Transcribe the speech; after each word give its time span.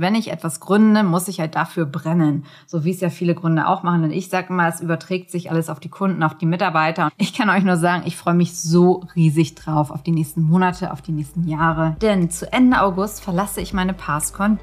Wenn 0.00 0.14
ich 0.14 0.30
etwas 0.30 0.60
gründe, 0.60 1.02
muss 1.02 1.26
ich 1.26 1.40
halt 1.40 1.56
dafür 1.56 1.84
brennen. 1.84 2.44
So 2.68 2.84
wie 2.84 2.92
es 2.92 3.00
ja 3.00 3.10
viele 3.10 3.34
Gründe 3.34 3.66
auch 3.66 3.82
machen. 3.82 4.04
Und 4.04 4.12
ich 4.12 4.28
sage 4.28 4.52
mal, 4.52 4.68
es 4.68 4.80
überträgt 4.80 5.32
sich 5.32 5.50
alles 5.50 5.68
auf 5.68 5.80
die 5.80 5.88
Kunden, 5.88 6.22
auf 6.22 6.38
die 6.38 6.46
Mitarbeiter. 6.46 7.10
Ich 7.16 7.34
kann 7.34 7.50
euch 7.50 7.64
nur 7.64 7.76
sagen, 7.76 8.04
ich 8.06 8.16
freue 8.16 8.34
mich 8.34 8.56
so 8.56 9.02
riesig 9.16 9.56
drauf 9.56 9.90
auf 9.90 10.04
die 10.04 10.12
nächsten 10.12 10.42
Monate, 10.42 10.92
auf 10.92 11.02
die 11.02 11.10
nächsten 11.10 11.48
Jahre. 11.48 11.96
Denn 12.00 12.30
zu 12.30 12.52
Ende 12.52 12.80
August 12.80 13.24
verlasse 13.24 13.60
ich 13.60 13.74
meine 13.74 13.92
Passcon. 13.92 14.60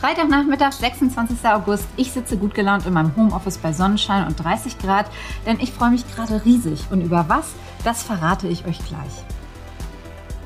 Freitagnachmittag, 0.00 0.72
26. 0.72 1.36
August. 1.44 1.86
Ich 1.98 2.12
sitze 2.12 2.38
gut 2.38 2.54
gelaunt 2.54 2.86
in 2.86 2.94
meinem 2.94 3.14
Homeoffice 3.16 3.58
bei 3.58 3.74
Sonnenschein 3.74 4.26
und 4.26 4.42
30 4.42 4.78
Grad, 4.78 5.10
denn 5.44 5.60
ich 5.60 5.72
freue 5.72 5.90
mich 5.90 6.10
gerade 6.14 6.42
riesig. 6.46 6.86
Und 6.90 7.02
über 7.02 7.26
was, 7.28 7.52
das 7.84 8.02
verrate 8.02 8.48
ich 8.48 8.64
euch 8.66 8.78
gleich. 8.78 9.35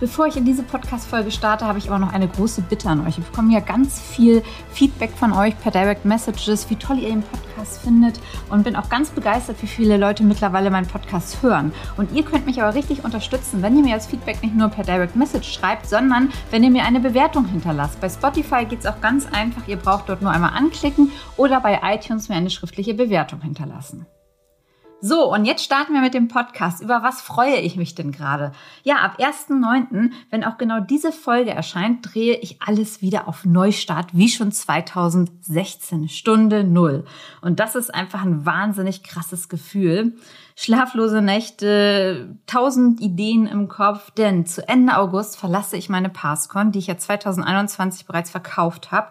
Bevor 0.00 0.26
ich 0.26 0.38
in 0.38 0.46
diese 0.46 0.62
Podcast-Folge 0.62 1.30
starte, 1.30 1.66
habe 1.66 1.78
ich 1.78 1.88
aber 1.88 1.98
noch 1.98 2.14
eine 2.14 2.26
große 2.26 2.62
Bitte 2.62 2.88
an 2.88 3.06
euch. 3.06 3.18
Ich 3.18 3.24
bekomme 3.24 3.52
ja 3.52 3.60
ganz 3.60 4.00
viel 4.00 4.42
Feedback 4.72 5.10
von 5.10 5.30
euch 5.30 5.60
per 5.60 5.70
Direct 5.70 6.06
Messages, 6.06 6.70
wie 6.70 6.77
toll 6.77 6.98
ihr 6.98 7.10
den 7.10 7.22
Podcast 7.22 7.82
findet 7.82 8.18
und 8.48 8.64
bin 8.64 8.77
auch 8.77 8.88
ganz 8.88 9.10
begeistert, 9.10 9.60
wie 9.60 9.66
viele 9.66 9.98
Leute 9.98 10.22
mittlerweile 10.22 10.70
meinen 10.70 10.86
Podcast 10.86 11.42
hören. 11.42 11.72
Und 11.98 12.12
ihr 12.12 12.22
könnt 12.22 12.46
mich 12.46 12.62
aber 12.62 12.74
richtig 12.74 13.05
unterstützen, 13.05 13.60
wenn 13.60 13.77
ihr 13.77 13.82
mir 13.82 13.92
als 13.92 14.06
Feedback 14.06 14.42
nicht 14.42 14.56
nur 14.56 14.68
per 14.70 14.84
Direct 14.84 15.16
Message 15.16 15.52
schreibt, 15.52 15.86
sondern 15.86 16.32
wenn 16.50 16.64
ihr 16.64 16.70
mir 16.70 16.84
eine 16.84 17.00
Bewertung 17.00 17.44
hinterlasst. 17.44 18.00
Bei 18.00 18.08
Spotify 18.08 18.64
geht 18.64 18.80
es 18.80 18.86
auch 18.86 19.02
ganz 19.02 19.27
einfach. 19.27 19.69
Ihr 19.69 19.77
braucht 19.77 20.08
dort 20.08 20.22
nur 20.22 20.30
einmal 20.30 20.56
anklicken 20.56 21.12
oder 21.36 21.60
bei 21.60 21.78
iTunes 21.82 22.30
mir 22.30 22.36
eine 22.36 22.48
schriftliche 22.48 22.94
Bewertung 22.94 23.42
hinterlassen. 23.42 24.06
So, 25.02 25.32
und 25.32 25.46
jetzt 25.46 25.64
starten 25.64 25.95
wir 25.95 26.02
mit 26.02 26.12
dem 26.12 26.28
Podcast. 26.28 26.82
Über 26.82 27.02
was 27.02 27.22
freue 27.22 27.56
ich 27.56 27.77
mich 27.77 27.95
denn 27.95 28.12
gerade? 28.12 28.52
Ja, 28.82 28.96
ab 28.96 29.18
1.9., 29.18 30.10
wenn 30.28 30.45
auch 30.45 30.58
genau 30.58 30.80
diese 30.80 31.10
Folge 31.10 31.52
erscheint, 31.52 32.12
drehe 32.12 32.36
ich 32.36 32.60
alles 32.60 33.00
wieder 33.00 33.27
auf 33.27 33.46
Neustart, 33.46 34.08
wie 34.12 34.28
schon 34.28 34.52
2016, 34.52 36.10
Stunde 36.10 36.64
Null. 36.64 37.06
Und 37.41 37.60
das 37.60 37.77
ist 37.77 37.94
einfach 37.94 38.22
ein 38.22 38.44
wahnsinnig 38.44 39.02
krasses 39.02 39.48
Gefühl 39.48 40.16
schlaflose 40.60 41.22
Nächte, 41.22 42.36
tausend 42.47 43.00
Ideen 43.00 43.47
im 43.47 43.69
Kopf, 43.69 44.10
denn 44.10 44.44
zu 44.44 44.69
Ende 44.69 44.98
August 44.98 45.38
verlasse 45.38 45.78
ich 45.78 45.88
meine 45.88 46.10
Passcon, 46.10 46.70
die 46.70 46.80
ich 46.80 46.86
ja 46.86 46.98
2021 46.98 48.05
bereits 48.05 48.30
verkauft 48.30 48.92
habe 48.92 49.08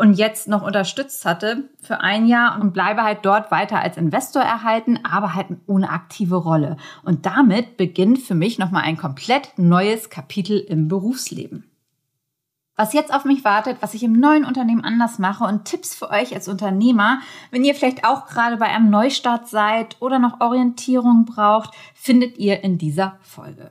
und 0.00 0.14
jetzt 0.14 0.48
noch 0.48 0.62
unterstützt 0.62 1.24
hatte 1.24 1.68
für 1.82 2.00
ein 2.00 2.26
Jahr 2.26 2.60
und 2.60 2.72
bleibe 2.72 3.02
halt 3.02 3.18
dort 3.22 3.50
weiter 3.50 3.80
als 3.80 3.96
Investor 3.96 4.42
erhalten, 4.42 4.98
aber 5.04 5.34
halt 5.34 5.48
ohne 5.66 5.90
aktive 5.90 6.36
Rolle. 6.36 6.76
Und 7.04 7.26
damit 7.26 7.76
beginnt 7.76 8.18
für 8.18 8.34
mich 8.34 8.58
nochmal 8.58 8.82
ein 8.82 8.96
komplett 8.96 9.52
neues 9.58 10.10
Kapitel 10.10 10.58
im 10.58 10.88
Berufsleben 10.88 11.70
was 12.80 12.94
jetzt 12.94 13.12
auf 13.12 13.26
mich 13.26 13.44
wartet, 13.44 13.76
was 13.80 13.92
ich 13.92 14.02
im 14.02 14.14
neuen 14.14 14.46
Unternehmen 14.46 14.82
anders 14.82 15.18
mache 15.18 15.44
und 15.44 15.66
Tipps 15.66 15.94
für 15.94 16.08
euch 16.08 16.34
als 16.34 16.48
Unternehmer, 16.48 17.20
wenn 17.50 17.62
ihr 17.62 17.74
vielleicht 17.74 18.06
auch 18.06 18.24
gerade 18.24 18.56
bei 18.56 18.68
einem 18.68 18.88
Neustart 18.88 19.48
seid 19.48 20.00
oder 20.00 20.18
noch 20.18 20.40
Orientierung 20.40 21.26
braucht, 21.26 21.74
findet 21.92 22.38
ihr 22.38 22.64
in 22.64 22.78
dieser 22.78 23.18
Folge. 23.20 23.70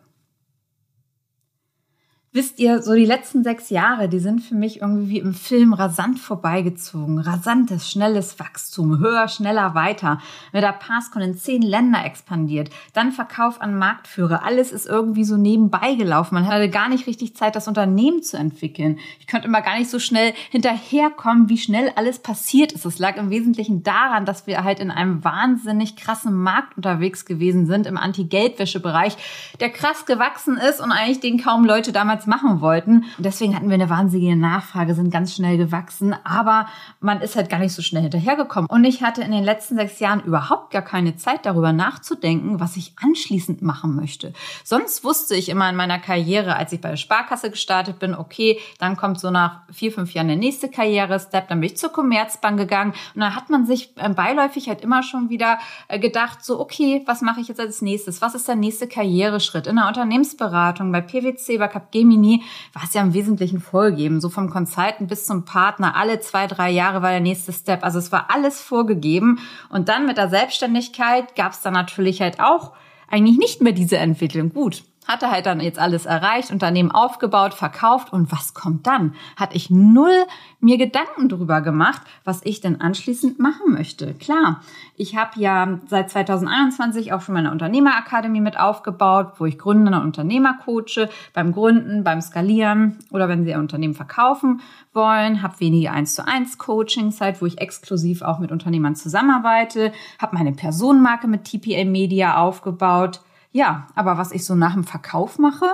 Wisst 2.39 2.57
ihr, 2.57 2.81
so 2.81 2.93
die 2.93 3.03
letzten 3.03 3.43
sechs 3.43 3.69
Jahre, 3.69 4.07
die 4.07 4.19
sind 4.19 4.39
für 4.39 4.55
mich 4.55 4.79
irgendwie 4.79 5.09
wie 5.09 5.19
im 5.19 5.33
Film 5.33 5.73
rasant 5.73 6.19
vorbeigezogen. 6.19 7.19
Rasantes, 7.19 7.91
schnelles 7.91 8.39
Wachstum, 8.39 8.97
höher, 8.99 9.27
schneller, 9.27 9.75
weiter. 9.75 10.21
Mit 10.53 10.63
der 10.63 10.71
Passcon 10.71 11.21
in 11.21 11.37
zehn 11.37 11.61
Länder 11.61 12.05
expandiert, 12.05 12.69
dann 12.93 13.11
Verkauf 13.11 13.59
an 13.59 13.77
Marktführer. 13.77 14.45
Alles 14.45 14.71
ist 14.71 14.87
irgendwie 14.87 15.25
so 15.25 15.35
nebenbei 15.35 15.95
gelaufen. 15.95 16.35
Man 16.35 16.47
hatte 16.47 16.69
gar 16.69 16.87
nicht 16.87 17.07
richtig 17.07 17.35
Zeit, 17.35 17.57
das 17.57 17.67
Unternehmen 17.67 18.23
zu 18.23 18.37
entwickeln. 18.37 18.99
Ich 19.19 19.27
konnte 19.27 19.49
immer 19.49 19.61
gar 19.61 19.77
nicht 19.77 19.89
so 19.89 19.99
schnell 19.99 20.31
hinterherkommen, 20.49 21.49
wie 21.49 21.57
schnell 21.57 21.91
alles 21.97 22.19
passiert 22.19 22.71
ist. 22.71 22.85
Es 22.85 22.99
lag 22.99 23.17
im 23.17 23.31
Wesentlichen 23.31 23.83
daran, 23.83 24.23
dass 24.23 24.47
wir 24.47 24.63
halt 24.63 24.79
in 24.79 24.91
einem 24.91 25.25
wahnsinnig 25.25 25.97
krassen 25.97 26.33
Markt 26.33 26.77
unterwegs 26.77 27.25
gewesen 27.25 27.66
sind, 27.66 27.85
im 27.85 27.97
Anti-Geldwäsche-Bereich, 27.97 29.17
der 29.59 29.72
krass 29.72 30.05
gewachsen 30.05 30.55
ist 30.55 30.79
und 30.79 30.94
eigentlich 30.94 31.19
den 31.19 31.38
kaum 31.38 31.66
Leute 31.66 31.91
damals 31.91 32.28
machen 32.29 32.62
wollten. 32.62 33.03
Und 33.17 33.25
deswegen 33.25 33.56
hatten 33.56 33.67
wir 33.67 33.73
eine 33.73 33.90
wahnsinnige 33.90 34.38
Nachfrage, 34.38 34.94
sind 34.94 35.12
ganz 35.12 35.35
schnell 35.35 35.57
gewachsen, 35.57 36.16
aber 36.23 36.67
man 37.01 37.19
ist 37.22 37.35
halt 37.35 37.50
gar 37.50 37.59
nicht 37.59 37.73
so 37.73 37.81
schnell 37.81 38.03
hinterhergekommen. 38.03 38.69
Und 38.69 38.85
ich 38.85 39.03
hatte 39.03 39.22
in 39.22 39.31
den 39.31 39.44
letzten 39.44 39.75
sechs 39.75 40.00
Jahren 40.00 40.22
überhaupt 40.22 40.72
gar 40.72 40.81
keine 40.81 41.17
Zeit 41.17 41.45
darüber 41.45 41.73
nachzudenken, 41.73 42.59
was 42.59 42.78
ich 42.78 42.94
anschließend 43.01 43.62
machen 43.62 43.95
möchte. 43.95 44.34
Sonst 44.63 45.03
wusste 45.03 45.35
ich 45.35 45.50
immer 45.50 45.69
in 45.69 45.75
meiner 45.75 46.00
Karriere, 46.00 46.56
als 46.56 46.72
ich 46.72 46.79
bei 46.79 46.90
der 46.90 46.97
Sparkasse 46.97 47.50
gestartet 47.50 48.00
bin, 48.00 48.16
okay, 48.16 48.59
dann 48.78 48.96
kommt 48.96 49.19
so 49.19 49.31
nach 49.31 49.61
vier, 49.72 49.91
fünf 49.91 50.13
Jahren 50.13 50.28
der 50.28 50.38
nächste 50.38 50.69
Karriere-Step, 50.69 51.47
dann 51.50 51.59
bin 51.59 51.72
ich 51.72 51.78
zur 51.78 51.91
Commerzbank 51.91 52.57
gegangen 52.59 52.94
und 53.16 53.22
dann 53.22 53.35
hat 53.35 53.50
man 53.50 53.66
sich 53.66 53.94
ähm, 53.97 54.13
beiläufig 54.13 54.69
halt 54.69 54.81
immer 54.81 55.01
schon 55.01 55.29
wieder 55.29 55.57
äh, 55.88 56.00
gedacht, 56.00 56.46
so, 56.46 56.59
okay, 56.59 57.01
was 57.06 57.22
mache 57.22 57.41
ich 57.41 57.47
jetzt 57.47 57.59
als 57.59 57.81
nächstes? 57.81 58.22
Was 58.22 58.35
ist 58.35 58.47
der 58.47 58.56
nächste 58.56 58.88
Karriereschritt? 58.88 59.66
In 59.66 59.78
der 59.78 59.88
Unternehmensberatung, 59.88 60.91
bei 60.91 61.01
PwC, 61.01 61.57
bei 61.57 61.67
Capgemini, 61.67 62.09
Gemini 62.09 62.44
war 62.74 62.84
es 62.84 62.94
ja 62.94 63.02
im 63.02 63.14
Wesentlichen 63.14 63.59
vorgegeben. 63.59 64.20
So 64.20 64.30
vom 64.30 64.50
Consultant 64.50 65.08
bis 65.08 65.25
zum 65.25 65.46
Partner, 65.46 65.96
alle 65.96 66.20
zwei, 66.20 66.47
drei 66.47 66.70
Jahre 66.72 67.02
war 67.02 67.12
der 67.12 67.20
nächste 67.20 67.53
Step. 67.53 67.84
Also 67.84 68.00
es 68.00 68.12
war 68.12 68.28
alles 68.34 68.62
vorgegeben. 68.62 69.40
Und 69.70 69.90
dann 69.90 70.06
mit 70.06 70.18
der 70.18 70.30
Selbstständigkeit 70.30 71.36
gab 71.36 71.53
es 71.53 71.62
dann 71.62 71.74
natürlich 71.74 72.22
halt 72.22 72.40
auch 72.40 72.74
eigentlich 73.08 73.38
nicht 73.38 73.62
mehr 73.62 73.74
diese 73.74 73.97
Entwicklung. 73.97 74.53
Gut, 74.53 74.84
hatte 75.09 75.31
halt 75.31 75.47
dann 75.47 75.59
jetzt 75.59 75.80
alles 75.80 76.06
erreicht, 76.06 76.52
Unternehmen 76.52 76.92
aufgebaut, 76.92 77.56
verkauft. 77.56 78.14
Und 78.14 78.31
was 78.31 78.53
kommt 78.53 78.86
dann? 78.86 79.16
Hatte 79.36 79.56
ich 79.56 79.72
null 79.72 80.14
mir 80.59 80.78
Gedanken 80.78 81.30
drüber 81.30 81.62
gemacht, 81.62 82.03
was 82.24 82.42
ich 82.44 82.62
denn 82.62 82.80
anschließend 82.80 83.40
machen 83.40 83.74
möchte. 83.74 84.14
Klar, 84.14 84.62
ich 84.96 85.18
habe 85.18 85.40
ja 85.40 85.80
seit 85.88 86.12
2021 86.12 87.12
auch 87.12 87.22
schon 87.22 87.34
meine 87.34 87.52
Unternehmerakademie 87.52 88.40
mit 88.40 88.59
aufgebaut, 88.59 89.34
wo 89.38 89.46
ich 89.46 89.58
Gründer 89.58 90.00
und 90.00 90.06
Unternehmer 90.06 90.59
coache, 90.64 91.09
beim 91.34 91.53
Gründen, 91.53 92.03
beim 92.03 92.22
Skalieren 92.22 93.00
oder 93.09 93.28
wenn 93.28 93.44
sie 93.44 93.50
ihr 93.50 93.58
Unternehmen 93.58 93.96
verkaufen 93.96 94.62
wollen, 94.94 95.41
habe 95.41 95.59
wenige 95.59 95.91
1 95.91 96.14
zu 96.14 96.28
1 96.28 96.59
Coaching-Zeit, 96.59 97.41
wo 97.41 97.47
ich 97.47 97.59
exklusiv 97.59 98.22
auch 98.22 98.38
mit 98.38 98.52
Unternehmern 98.52 98.96
zusammenarbeite, 98.96 99.91
habe 100.20 100.36
meine 100.36 100.52
Personenmarke 100.52 101.28
mit 101.28 101.46
TPA 101.46 101.86
Media 101.86 102.38
aufgebaut, 102.38 103.22
ja, 103.51 103.87
aber 103.95 104.17
was 104.17 104.31
ich 104.31 104.45
so 104.45 104.55
nach 104.55 104.73
dem 104.73 104.83
Verkauf 104.83 105.39
mache, 105.39 105.65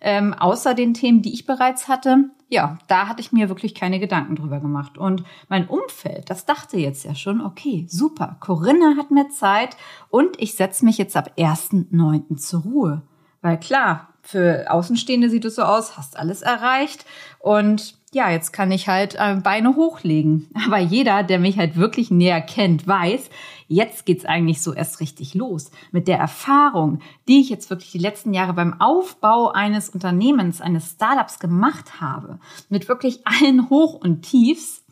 ähm, 0.00 0.32
außer 0.32 0.74
den 0.74 0.94
Themen, 0.94 1.22
die 1.22 1.34
ich 1.34 1.46
bereits 1.46 1.88
hatte, 1.88 2.30
ja, 2.48 2.78
da 2.86 3.08
hatte 3.08 3.20
ich 3.20 3.32
mir 3.32 3.50
wirklich 3.50 3.74
keine 3.74 4.00
Gedanken 4.00 4.36
drüber 4.36 4.60
gemacht. 4.60 4.96
Und 4.96 5.24
mein 5.48 5.68
Umfeld, 5.68 6.30
das 6.30 6.46
dachte 6.46 6.78
jetzt 6.78 7.04
ja 7.04 7.14
schon, 7.14 7.42
okay, 7.42 7.86
super, 7.88 8.38
Corinna 8.40 8.96
hat 8.96 9.10
mehr 9.10 9.28
Zeit 9.28 9.76
und 10.08 10.40
ich 10.40 10.54
setze 10.54 10.84
mich 10.86 10.96
jetzt 10.96 11.16
ab 11.16 11.32
1.9. 11.36 12.36
zur 12.38 12.62
Ruhe. 12.62 13.02
Weil 13.42 13.60
klar, 13.60 14.14
für 14.22 14.70
Außenstehende 14.70 15.28
sieht 15.28 15.44
es 15.44 15.56
so 15.56 15.62
aus, 15.62 15.96
hast 15.96 16.18
alles 16.18 16.42
erreicht 16.42 17.04
und 17.40 17.97
ja, 18.12 18.30
jetzt 18.30 18.52
kann 18.52 18.70
ich 18.70 18.88
halt 18.88 19.16
äh, 19.18 19.36
Beine 19.36 19.76
hochlegen. 19.76 20.48
Aber 20.66 20.78
jeder, 20.78 21.22
der 21.22 21.38
mich 21.38 21.58
halt 21.58 21.76
wirklich 21.76 22.10
näher 22.10 22.40
kennt, 22.40 22.86
weiß, 22.86 23.30
jetzt 23.68 24.06
geht's 24.06 24.24
eigentlich 24.24 24.62
so 24.62 24.72
erst 24.72 25.00
richtig 25.00 25.34
los. 25.34 25.70
Mit 25.92 26.08
der 26.08 26.18
Erfahrung, 26.18 27.00
die 27.28 27.40
ich 27.40 27.50
jetzt 27.50 27.70
wirklich 27.70 27.92
die 27.92 27.98
letzten 27.98 28.32
Jahre 28.32 28.54
beim 28.54 28.80
Aufbau 28.80 29.50
eines 29.50 29.90
Unternehmens, 29.90 30.60
eines 30.60 30.92
Startups 30.92 31.38
gemacht 31.38 32.00
habe, 32.00 32.38
mit 32.68 32.88
wirklich 32.88 33.26
allen 33.26 33.68
Hoch 33.70 33.94
und 33.94 34.22
Tiefs, 34.22 34.84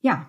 ja, 0.00 0.26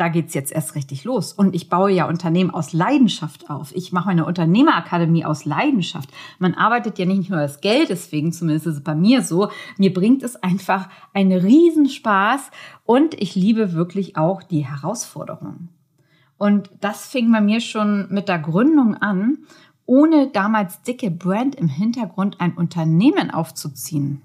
da 0.00 0.08
geht's 0.08 0.32
jetzt 0.32 0.50
erst 0.50 0.74
richtig 0.74 1.04
los. 1.04 1.34
Und 1.34 1.54
ich 1.54 1.68
baue 1.68 1.92
ja 1.92 2.08
Unternehmen 2.08 2.50
aus 2.50 2.72
Leidenschaft 2.72 3.50
auf. 3.50 3.74
Ich 3.76 3.92
mache 3.92 4.06
meine 4.06 4.24
Unternehmerakademie 4.24 5.26
aus 5.26 5.44
Leidenschaft. 5.44 6.08
Man 6.38 6.54
arbeitet 6.54 6.98
ja 6.98 7.04
nicht 7.04 7.28
nur 7.28 7.38
das 7.38 7.60
Geld, 7.60 7.90
deswegen 7.90 8.32
zumindest 8.32 8.66
ist 8.66 8.76
es 8.76 8.82
bei 8.82 8.94
mir 8.94 9.22
so. 9.22 9.50
Mir 9.76 9.92
bringt 9.92 10.22
es 10.22 10.36
einfach 10.36 10.88
einen 11.12 11.38
Riesenspaß 11.38 12.50
und 12.86 13.12
ich 13.20 13.34
liebe 13.34 13.74
wirklich 13.74 14.16
auch 14.16 14.42
die 14.42 14.66
Herausforderungen. 14.66 15.68
Und 16.38 16.70
das 16.80 17.06
fing 17.06 17.30
bei 17.30 17.42
mir 17.42 17.60
schon 17.60 18.06
mit 18.10 18.28
der 18.28 18.38
Gründung 18.38 18.94
an, 18.94 19.38
ohne 19.84 20.30
damals 20.30 20.80
dicke 20.80 21.10
Brand 21.10 21.56
im 21.56 21.68
Hintergrund 21.68 22.40
ein 22.40 22.54
Unternehmen 22.54 23.30
aufzuziehen. 23.30 24.22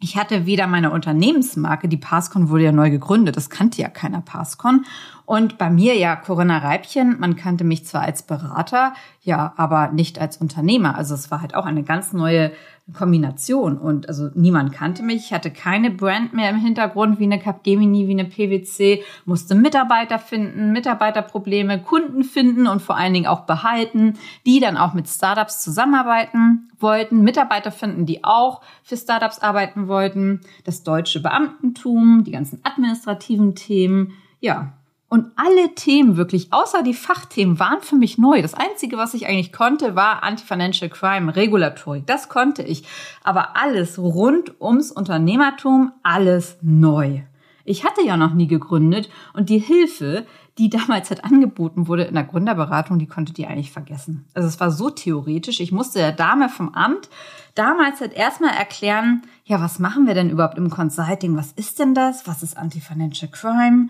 Ich 0.00 0.16
hatte 0.16 0.46
weder 0.46 0.66
meine 0.68 0.92
Unternehmensmarke, 0.92 1.88
die 1.88 1.96
Passcon 1.96 2.50
wurde 2.50 2.64
ja 2.64 2.72
neu 2.72 2.90
gegründet, 2.90 3.36
das 3.36 3.50
kannte 3.50 3.82
ja 3.82 3.88
keiner 3.88 4.20
Passcon. 4.20 4.84
Und 5.28 5.58
bei 5.58 5.68
mir 5.68 5.94
ja 5.94 6.16
Corinna 6.16 6.56
Reibchen, 6.56 7.20
man 7.20 7.36
kannte 7.36 7.62
mich 7.62 7.84
zwar 7.84 8.00
als 8.00 8.22
Berater, 8.22 8.94
ja, 9.20 9.52
aber 9.58 9.88
nicht 9.92 10.18
als 10.18 10.38
Unternehmer. 10.38 10.96
Also 10.96 11.14
es 11.14 11.30
war 11.30 11.42
halt 11.42 11.54
auch 11.54 11.66
eine 11.66 11.82
ganz 11.82 12.14
neue 12.14 12.50
Kombination. 12.96 13.76
Und 13.76 14.08
also 14.08 14.30
niemand 14.34 14.72
kannte 14.72 15.02
mich. 15.02 15.26
Ich 15.26 15.32
hatte 15.34 15.50
keine 15.50 15.90
Brand 15.90 16.32
mehr 16.32 16.48
im 16.48 16.56
Hintergrund 16.56 17.18
wie 17.18 17.24
eine 17.24 17.38
Capgemini, 17.38 18.08
wie 18.08 18.18
eine 18.18 18.24
PwC. 18.24 19.02
Musste 19.26 19.54
Mitarbeiter 19.54 20.18
finden, 20.18 20.72
Mitarbeiterprobleme, 20.72 21.82
Kunden 21.82 22.24
finden 22.24 22.66
und 22.66 22.80
vor 22.80 22.96
allen 22.96 23.12
Dingen 23.12 23.26
auch 23.26 23.40
behalten, 23.40 24.14
die 24.46 24.60
dann 24.60 24.78
auch 24.78 24.94
mit 24.94 25.08
Startups 25.08 25.62
zusammenarbeiten 25.62 26.70
wollten. 26.80 27.20
Mitarbeiter 27.20 27.70
finden, 27.70 28.06
die 28.06 28.24
auch 28.24 28.62
für 28.82 28.96
Startups 28.96 29.40
arbeiten 29.40 29.88
wollten. 29.88 30.40
Das 30.64 30.84
deutsche 30.84 31.20
Beamtentum, 31.20 32.24
die 32.24 32.32
ganzen 32.32 32.60
administrativen 32.64 33.54
Themen. 33.54 34.14
Ja, 34.40 34.72
und 35.08 35.32
alle 35.36 35.74
Themen 35.74 36.16
wirklich, 36.16 36.52
außer 36.52 36.82
die 36.82 36.94
Fachthemen, 36.94 37.58
waren 37.58 37.80
für 37.80 37.96
mich 37.96 38.18
neu. 38.18 38.42
Das 38.42 38.54
Einzige, 38.54 38.98
was 38.98 39.14
ich 39.14 39.26
eigentlich 39.26 39.52
konnte, 39.52 39.96
war 39.96 40.22
Anti-Financial 40.22 40.90
Crime, 40.90 41.34
Regulatorik. 41.34 42.06
Das 42.06 42.28
konnte 42.28 42.62
ich. 42.62 42.84
Aber 43.24 43.56
alles 43.56 43.98
rund 43.98 44.60
ums 44.60 44.92
Unternehmertum, 44.92 45.92
alles 46.02 46.58
neu. 46.60 47.22
Ich 47.64 47.84
hatte 47.84 48.02
ja 48.02 48.16
noch 48.16 48.32
nie 48.32 48.46
gegründet 48.46 49.10
und 49.34 49.50
die 49.50 49.58
Hilfe, 49.58 50.26
die 50.56 50.70
damals 50.70 51.10
halt 51.10 51.24
angeboten 51.24 51.86
wurde 51.86 52.04
in 52.04 52.14
der 52.14 52.24
Gründerberatung, 52.24 52.98
die 52.98 53.06
konnte 53.06 53.32
die 53.32 53.46
eigentlich 53.46 53.70
vergessen. 53.70 54.26
Also 54.34 54.48
es 54.48 54.58
war 54.58 54.70
so 54.70 54.90
theoretisch. 54.90 55.60
Ich 55.60 55.70
musste 55.70 55.98
der 55.98 56.12
Dame 56.12 56.48
vom 56.48 56.74
Amt 56.74 57.08
damals 57.54 58.00
halt 58.00 58.14
erstmal 58.14 58.54
erklären, 58.54 59.22
ja, 59.44 59.60
was 59.60 59.78
machen 59.78 60.06
wir 60.06 60.14
denn 60.14 60.30
überhaupt 60.30 60.58
im 60.58 60.70
Consulting? 60.70 61.36
Was 61.36 61.52
ist 61.52 61.78
denn 61.78 61.94
das? 61.94 62.26
Was 62.26 62.42
ist 62.42 62.56
Anti-Financial 62.56 63.30
Crime? 63.30 63.88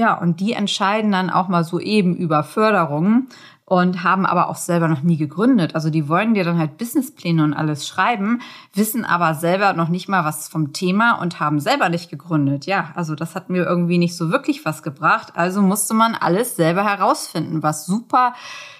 Ja, 0.00 0.14
und 0.14 0.40
die 0.40 0.54
entscheiden 0.54 1.12
dann 1.12 1.28
auch 1.28 1.48
mal 1.48 1.62
so 1.62 1.78
eben 1.78 2.16
über 2.16 2.42
Förderungen 2.42 3.28
und 3.66 4.02
haben 4.02 4.24
aber 4.24 4.48
auch 4.48 4.56
selber 4.56 4.88
noch 4.88 5.02
nie 5.02 5.18
gegründet. 5.18 5.74
Also 5.74 5.90
die 5.90 6.08
wollen 6.08 6.32
dir 6.32 6.42
dann 6.42 6.56
halt 6.56 6.78
Businesspläne 6.78 7.44
und 7.44 7.52
alles 7.52 7.86
schreiben, 7.86 8.40
wissen 8.72 9.04
aber 9.04 9.34
selber 9.34 9.74
noch 9.74 9.90
nicht 9.90 10.08
mal 10.08 10.24
was 10.24 10.48
vom 10.48 10.72
Thema 10.72 11.20
und 11.20 11.38
haben 11.38 11.60
selber 11.60 11.90
nicht 11.90 12.08
gegründet. 12.08 12.64
Ja, 12.64 12.92
also 12.94 13.14
das 13.14 13.34
hat 13.34 13.50
mir 13.50 13.66
irgendwie 13.66 13.98
nicht 13.98 14.16
so 14.16 14.30
wirklich 14.32 14.64
was 14.64 14.82
gebracht. 14.82 15.34
Also 15.36 15.60
musste 15.60 15.92
man 15.92 16.14
alles 16.14 16.56
selber 16.56 16.82
herausfinden, 16.82 17.62
was 17.62 17.84
super 17.84 18.32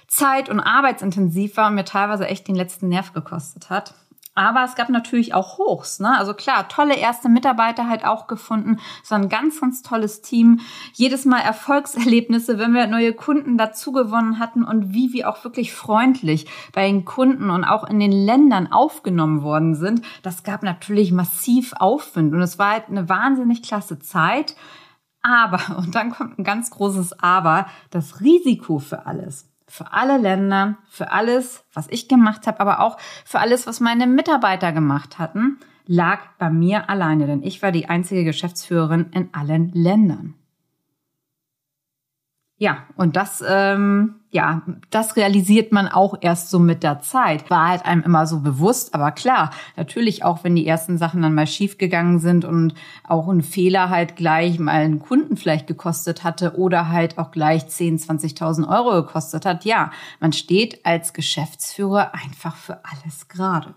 zeit- 0.09 0.49
und 0.49 0.59
arbeitsintensiv 0.59 1.59
war 1.59 1.69
und 1.69 1.75
mir 1.75 1.85
teilweise 1.85 2.27
echt 2.27 2.49
den 2.49 2.55
letzten 2.55 2.89
Nerv 2.89 3.13
gekostet 3.13 3.69
hat. 3.69 3.93
Aber 4.41 4.65
es 4.65 4.75
gab 4.75 4.89
natürlich 4.89 5.35
auch 5.35 5.59
Hochs. 5.59 6.01
Ne? 6.01 6.17
Also 6.17 6.33
klar, 6.33 6.67
tolle 6.67 6.97
erste 6.97 7.29
Mitarbeiter 7.29 7.91
halt 7.91 8.07
auch 8.07 8.27
gefunden. 8.27 8.79
Es 9.05 9.11
war 9.11 9.19
ein 9.19 9.29
ganz, 9.29 9.61
ganz 9.61 9.83
tolles 9.83 10.23
Team. 10.23 10.61
Jedes 10.95 11.27
Mal 11.27 11.41
Erfolgserlebnisse, 11.41 12.59
wenn 12.59 12.73
wir 12.73 12.87
neue 12.87 13.13
Kunden 13.13 13.59
dazugewonnen 13.59 14.39
hatten 14.39 14.65
und 14.65 14.95
wie 14.95 15.13
wir 15.13 15.29
auch 15.29 15.45
wirklich 15.45 15.75
freundlich 15.75 16.47
bei 16.73 16.87
den 16.87 17.05
Kunden 17.05 17.51
und 17.51 17.65
auch 17.65 17.87
in 17.87 18.01
den 18.01 18.13
Ländern 18.13 18.73
aufgenommen 18.73 19.43
worden 19.43 19.75
sind. 19.75 20.01
Das 20.23 20.43
gab 20.43 20.63
natürlich 20.63 21.13
massiv 21.13 21.75
Aufwind 21.77 22.33
und 22.33 22.41
es 22.41 22.59
war 22.59 22.71
halt 22.71 22.89
eine 22.89 23.11
wahnsinnig 23.11 23.63
klasse 23.63 23.99
Zeit. 23.99 24.57
Aber, 25.21 25.61
und 25.77 25.95
dann 25.95 26.13
kommt 26.13 26.39
ein 26.39 26.45
ganz 26.45 26.71
großes 26.71 27.21
Aber, 27.21 27.67
das 27.91 28.23
Risiko 28.23 28.79
für 28.79 29.05
alles 29.05 29.50
für 29.71 29.93
alle 29.93 30.19
Länder, 30.19 30.77
für 30.89 31.13
alles, 31.13 31.65
was 31.73 31.87
ich 31.89 32.09
gemacht 32.09 32.47
habe, 32.47 32.61
aber 32.61 32.81
auch 32.81 32.99
für 33.25 33.39
alles, 33.39 33.67
was 33.67 33.81
meine 33.81 34.07
Mitarbeiter 34.07 34.73
gemacht 34.73 35.19
hatten, 35.19 35.59
lag 35.87 36.21
bei 36.39 36.51
mir 36.51 36.91
alleine, 36.91 37.27
denn 37.27 37.43
ich 37.43 37.63
war 37.63 37.73
die 37.73 37.89
einzige 37.89 38.25
Geschäftsführerin 38.25 39.07
in 39.13 39.29
allen 39.33 39.71
Ländern. 39.73 40.35
Ja, 42.63 42.85
und 42.95 43.17
das, 43.17 43.43
ähm, 43.49 44.17
ja, 44.31 44.61
das 44.91 45.17
realisiert 45.17 45.73
man 45.73 45.89
auch 45.89 46.17
erst 46.21 46.51
so 46.51 46.59
mit 46.59 46.83
der 46.83 47.01
Zeit. 47.01 47.49
War 47.49 47.69
halt 47.69 47.87
einem 47.87 48.03
immer 48.03 48.27
so 48.27 48.41
bewusst, 48.41 48.95
aber 48.95 49.13
klar, 49.13 49.51
natürlich 49.79 50.25
auch, 50.25 50.45
wenn 50.45 50.57
die 50.57 50.67
ersten 50.67 50.99
Sachen 50.99 51.23
dann 51.23 51.33
mal 51.33 51.47
schiefgegangen 51.47 52.19
sind 52.19 52.45
und 52.45 52.75
auch 53.09 53.29
ein 53.29 53.41
Fehler 53.41 53.89
halt 53.89 54.15
gleich 54.15 54.59
mal 54.59 54.73
einen 54.73 54.99
Kunden 54.99 55.39
vielleicht 55.39 55.69
gekostet 55.69 56.23
hatte 56.23 56.59
oder 56.59 56.91
halt 56.91 57.17
auch 57.17 57.31
gleich 57.31 57.67
10, 57.67 57.99
20.000 57.99 58.69
Euro 58.69 59.07
gekostet 59.07 59.47
hat. 59.47 59.65
Ja, 59.65 59.91
man 60.21 60.35
steht 60.35 60.85
als 60.85 61.15
Geschäftsführer 61.15 62.13
einfach 62.15 62.57
für 62.57 62.81
alles 62.85 63.29
gerade. 63.29 63.75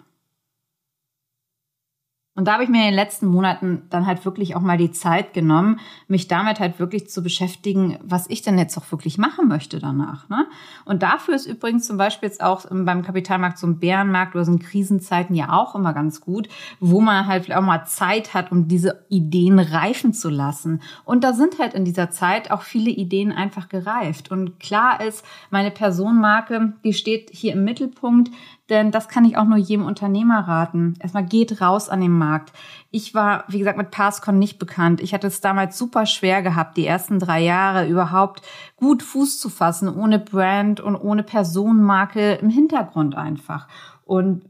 Und 2.36 2.48
da 2.48 2.54
habe 2.54 2.64
ich 2.64 2.70
mir 2.70 2.80
in 2.80 2.86
den 2.86 2.94
letzten 2.96 3.28
Monaten 3.28 3.84
dann 3.92 4.08
halt 4.08 4.26
wirklich 4.26 4.56
auch 4.56 4.62
mal 4.62 4.78
die 4.78 4.92
Zeit 4.92 5.34
genommen, 5.34 5.80
mich 6.08 6.28
damit 6.28 6.60
halt 6.60 6.80
wirklich 6.80 7.08
zu 7.08 7.22
beschäftigen, 7.22 8.00
was 8.02 8.28
ich 8.28 8.42
denn 8.42 8.58
jetzt 8.58 8.76
auch 8.76 8.92
wirklich 8.92 9.20
machen 9.20 9.48
möchte 9.48 9.78
danach. 9.78 10.28
Ne? 10.30 10.48
Und 10.86 11.04
dafür 11.04 11.36
ist 11.36 11.46
übrigens 11.46 11.86
zum 11.86 11.98
Beispiel 11.98 12.30
jetzt 12.30 12.42
auch 12.42 12.66
beim 12.72 13.04
Kapitalmarkt 13.04 13.60
so 13.60 13.68
ein 13.68 13.78
Bärenmarkt 13.78 14.34
oder 14.34 14.46
so 14.46 14.52
in 14.52 14.58
Krisenzeiten 14.58 15.36
ja 15.36 15.54
auch 15.54 15.76
immer 15.76 15.94
ganz 15.94 16.22
gut, 16.22 16.50
wo 16.80 17.02
man 17.02 17.28
halt 17.28 17.54
auch 17.54 17.62
mal 17.62 17.86
Zeit 17.86 18.34
hat, 18.34 18.52
um 18.52 18.68
diese 18.68 19.06
Ideen 19.10 19.60
reifen 19.60 20.12
zu 20.12 20.30
lassen. 20.30 20.82
Und 21.06 21.24
da 21.24 21.34
sind 21.34 21.60
halt 21.60 21.76
in 21.76 21.86
dieser 21.86 22.10
Zeit 22.10 22.50
auch 22.50 22.64
viele 22.64 22.90
Ideen 22.90 23.32
einfach 23.32 23.70
gereift. 23.70 24.32
Und 24.32 24.60
klar 24.60 25.02
ist, 25.02 25.24
meine 25.52 25.70
Personenmarke, 25.70 26.74
die 26.84 26.94
steht 26.94 27.30
hier 27.32 27.54
im 27.54 27.64
Mittelpunkt. 27.64 28.32
Denn 28.74 28.90
das 28.90 29.08
kann 29.08 29.24
ich 29.24 29.38
auch 29.38 29.46
nur 29.46 29.60
jedem 29.60 29.86
Unternehmer 29.86 30.48
raten. 30.48 30.96
Erstmal 31.00 31.26
geht 31.26 31.62
raus 31.62 31.90
an 31.90 32.02
den 32.02 32.18
Markt. 32.18 32.52
Ich 32.90 33.14
war, 33.14 33.44
wie 33.48 33.60
gesagt, 33.60 33.78
mit 33.78 33.92
Passcon 33.92 34.40
nicht 34.40 34.58
bekannt. 34.58 35.00
Ich 35.00 35.14
hatte 35.14 35.28
es 35.28 35.42
damals 35.42 35.78
super 35.78 36.08
schwer 36.08 36.42
gehabt, 36.42 36.76
die 36.76 36.88
ersten 36.88 37.20
drei 37.20 37.40
Jahre 37.40 37.88
überhaupt 37.88 38.42
gut 38.76 39.04
Fuß 39.04 39.40
zu 39.40 39.50
fassen, 39.50 39.88
ohne 39.96 40.18
Brand 40.18 40.80
und 40.80 40.96
ohne 40.96 41.22
Personenmarke 41.22 42.34
im 42.34 42.50
Hintergrund 42.50 43.16
einfach. 43.16 43.68
Und 44.06 44.50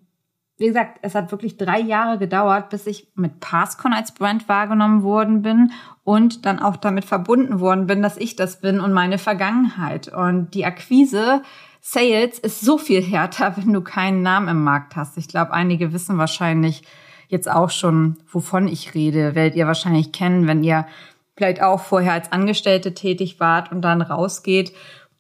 wie 0.58 0.68
gesagt, 0.68 1.00
es 1.02 1.16
hat 1.16 1.32
wirklich 1.32 1.58
drei 1.58 1.82
Jahre 1.82 2.18
gedauert, 2.18 2.70
bis 2.70 2.88
ich 2.88 3.12
mit 3.16 3.42
Passcon 3.42 3.92
als 3.92 4.14
Brand 4.14 4.48
wahrgenommen 4.48 5.04
worden 5.04 5.42
bin 5.42 5.72
und 6.06 6.46
dann 6.46 6.60
auch 6.60 6.78
damit 6.78 7.04
verbunden 7.04 7.60
worden 7.60 7.88
bin, 7.88 8.02
dass 8.02 8.16
ich 8.16 8.38
das 8.38 8.62
bin 8.62 8.80
und 8.80 8.94
meine 8.94 9.18
Vergangenheit. 9.18 10.08
Und 10.08 10.52
die 10.54 10.64
Akquise 10.64 11.42
Sales 11.86 12.40
ist 12.40 12.62
so 12.62 12.78
viel 12.78 13.02
härter, 13.02 13.58
wenn 13.58 13.74
du 13.74 13.82
keinen 13.82 14.22
Namen 14.22 14.48
im 14.48 14.64
Markt 14.64 14.96
hast. 14.96 15.18
Ich 15.18 15.28
glaube, 15.28 15.52
einige 15.52 15.92
wissen 15.92 16.18
wahrscheinlich 16.18 16.84
jetzt 17.28 17.52
auch 17.52 17.70
schon, 17.70 18.16
wovon 18.32 18.70
ich 18.70 18.94
rede. 18.94 19.36
Werdet 19.36 19.56
ihr 19.56 19.68
wahrscheinlich 19.68 20.14
kennen, 20.14 20.48
wenn 20.48 20.64
ihr 20.64 20.88
vielleicht 21.36 21.62
auch 21.62 21.82
vorher 21.82 22.14
als 22.14 22.32
Angestellte 22.32 22.94
tätig 22.94 23.42
wart 23.42 23.70
und 23.70 23.82
dann 23.82 24.02
rausgeht 24.02 24.72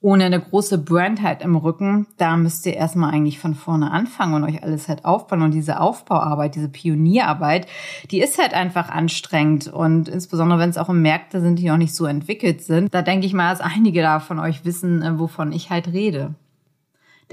ohne 0.04 0.26
eine 0.26 0.42
große 0.42 0.80
Brand 0.80 1.22
halt 1.22 1.42
im 1.42 1.56
Rücken, 1.56 2.08
da 2.18 2.36
müsst 2.36 2.66
ihr 2.66 2.74
erstmal 2.74 3.14
eigentlich 3.14 3.40
von 3.40 3.56
vorne 3.56 3.90
anfangen 3.90 4.34
und 4.34 4.44
euch 4.44 4.62
alles 4.62 4.90
halt 4.90 5.06
aufbauen. 5.06 5.42
Und 5.42 5.52
diese 5.52 5.80
Aufbauarbeit, 5.80 6.56
diese 6.56 6.68
Pionierarbeit, 6.68 7.68
die 8.12 8.20
ist 8.20 8.38
halt 8.38 8.54
einfach 8.54 8.90
anstrengend. 8.90 9.70
Und 9.70 10.10
insbesondere, 10.10 10.60
wenn 10.60 10.70
es 10.70 10.78
auch 10.78 10.90
um 10.90 11.02
Märkte 11.02 11.40
sind, 11.40 11.58
die 11.58 11.70
noch 11.70 11.78
nicht 11.78 11.96
so 11.96 12.06
entwickelt 12.06 12.62
sind, 12.62 12.94
da 12.94 13.02
denke 13.02 13.26
ich 13.26 13.34
mal, 13.34 13.50
dass 13.50 13.62
einige 13.62 14.02
da 14.02 14.20
von 14.20 14.40
euch 14.40 14.66
wissen, 14.66 15.02
äh, 15.02 15.18
wovon 15.18 15.54
ich 15.54 15.70
halt 15.70 15.88
rede. 15.88 16.36